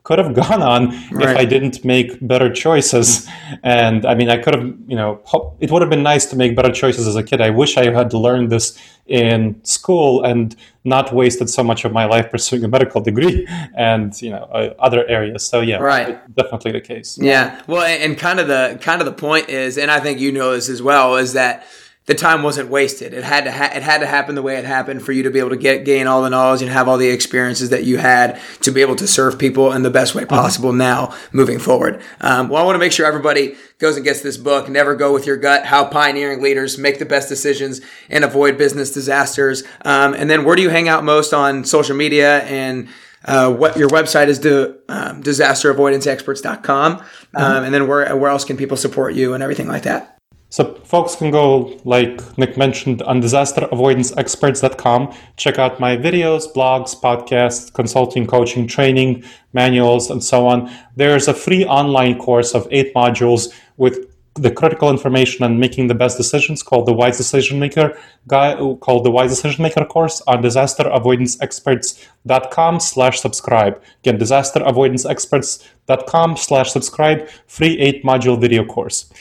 [0.10, 1.30] could have gone on right.
[1.30, 3.28] if I didn't make better choices.
[3.62, 5.22] And I mean, I could have, you know,
[5.60, 7.42] it would have been nice to make better choices as a kid.
[7.42, 12.06] I wish I had learned this in school and not wasted so much of my
[12.06, 13.48] life pursuing a medical degree
[13.78, 15.46] and you know uh, other areas.
[15.46, 17.20] So yeah, right, definitely the case.
[17.22, 20.32] Yeah, well, and kind of the kind of the point is, and I think you
[20.32, 21.68] know this as well, is that
[22.10, 23.14] the time wasn't wasted.
[23.14, 25.30] It had to ha- it had to happen the way it happened for you to
[25.30, 28.00] be able to get gain all the knowledge and have all the experiences that you
[28.00, 30.34] had to be able to serve people in the best way mm-hmm.
[30.34, 30.80] possible mm-hmm.
[30.80, 32.02] now moving forward.
[32.20, 34.68] Um, well, I want to make sure everybody goes and gets this book.
[34.68, 35.68] Never go with your gut.
[35.68, 37.80] How pioneering leaders make the best decisions
[38.10, 39.62] and avoid business disasters.
[39.86, 42.90] Um, and then where do you hang out most on social media and
[43.26, 46.98] uh, what your website is to um, disasteravoidanceexperts.com.
[46.98, 47.38] Mm-hmm.
[47.38, 50.19] Um, and then where, where else can people support you and everything like that?
[50.50, 55.16] So folks can go, like Nick mentioned, on disasteravoidanceexperts.com.
[55.38, 59.24] Check out my videos, blogs, podcasts, consulting, coaching, training,
[59.54, 60.72] manuals, and so on.
[60.96, 65.96] There's a free online course of eight modules with the critical information on making the
[65.96, 67.98] best decisions called the Wise Decision Maker
[68.28, 73.82] guy called the Wise Decision Maker course on disasteravoidanceexperts.com slash subscribe.
[74.04, 79.12] Again, disasteravoidanceexperts.com slash subscribe, free eight module video course.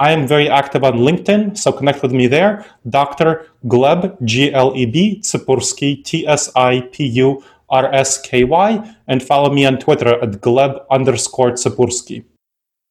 [0.00, 2.64] I am very active on LinkedIn, so connect with me there.
[2.88, 3.46] Dr.
[3.66, 8.96] Gleb, G L E B, Tsipursky, T S I P U R S K Y,
[9.06, 12.24] and follow me on Twitter at Gleb underscore Tsipursky.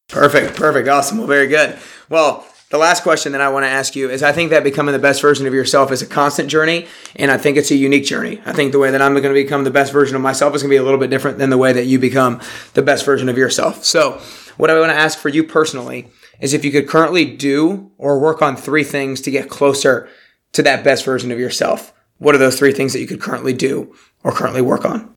[0.09, 1.17] Perfect, perfect, awesome.
[1.17, 1.77] Well, very good.
[2.09, 4.93] Well, the last question that I want to ask you is I think that becoming
[4.93, 8.05] the best version of yourself is a constant journey, and I think it's a unique
[8.05, 8.41] journey.
[8.45, 10.63] I think the way that I'm going to become the best version of myself is
[10.63, 12.41] going to be a little bit different than the way that you become
[12.73, 13.83] the best version of yourself.
[13.83, 14.19] So,
[14.57, 16.07] what I want to ask for you personally
[16.39, 20.09] is if you could currently do or work on three things to get closer
[20.53, 21.93] to that best version of yourself.
[22.17, 25.13] What are those three things that you could currently do or currently work on?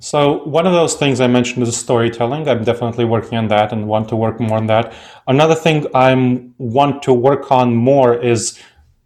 [0.00, 2.48] So, one of those things I mentioned is storytelling.
[2.48, 4.94] I'm definitely working on that and want to work more on that.
[5.28, 6.14] Another thing I
[6.56, 8.58] want to work on more is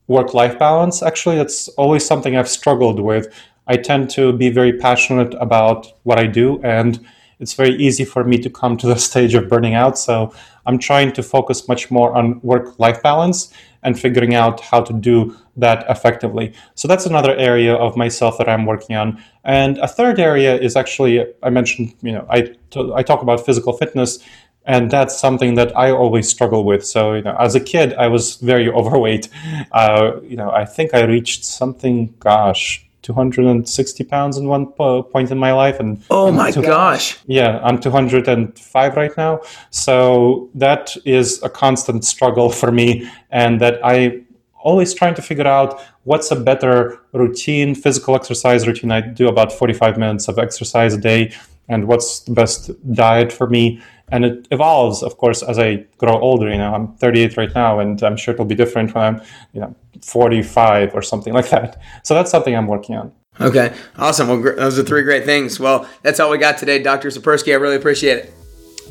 [0.06, 1.02] work life balance.
[1.02, 3.26] Actually, that's always something I've struggled with.
[3.66, 7.04] I tend to be very passionate about what I do, and
[7.40, 9.98] it's very easy for me to come to the stage of burning out.
[9.98, 10.32] So,
[10.66, 14.92] I'm trying to focus much more on work life balance and figuring out how to
[14.92, 16.54] do that effectively.
[16.74, 19.22] So that's another area of myself that I'm working on.
[19.44, 23.44] And a third area is actually, I mentioned, you know, I, t- I talk about
[23.44, 24.18] physical fitness
[24.66, 26.86] and that's something that I always struggle with.
[26.86, 29.28] So, you know, as a kid, I was very overweight.
[29.70, 35.38] Uh, you know, I think I reached something, gosh, 260 pounds in one point in
[35.38, 37.18] my life and oh my two, gosh.
[37.26, 39.40] Yeah i'm 205 right now.
[39.70, 44.24] So that is a constant struggle for me and that i
[44.64, 48.90] always trying to figure out what's a better routine physical exercise routine.
[48.90, 51.32] I do about 45 minutes of exercise a day
[51.68, 53.80] and what's the best diet for me
[54.14, 57.80] and it evolves of course as i grow older you know i'm 38 right now
[57.80, 59.20] and i'm sure it'll be different when i'm
[59.52, 61.80] you know 45 or something like that.
[62.04, 63.12] So that's something i'm working on.
[63.40, 64.28] Okay awesome.
[64.28, 65.58] Well those are three great things.
[65.58, 68.34] Well that's all we got today dr Tsipursky i really appreciate it.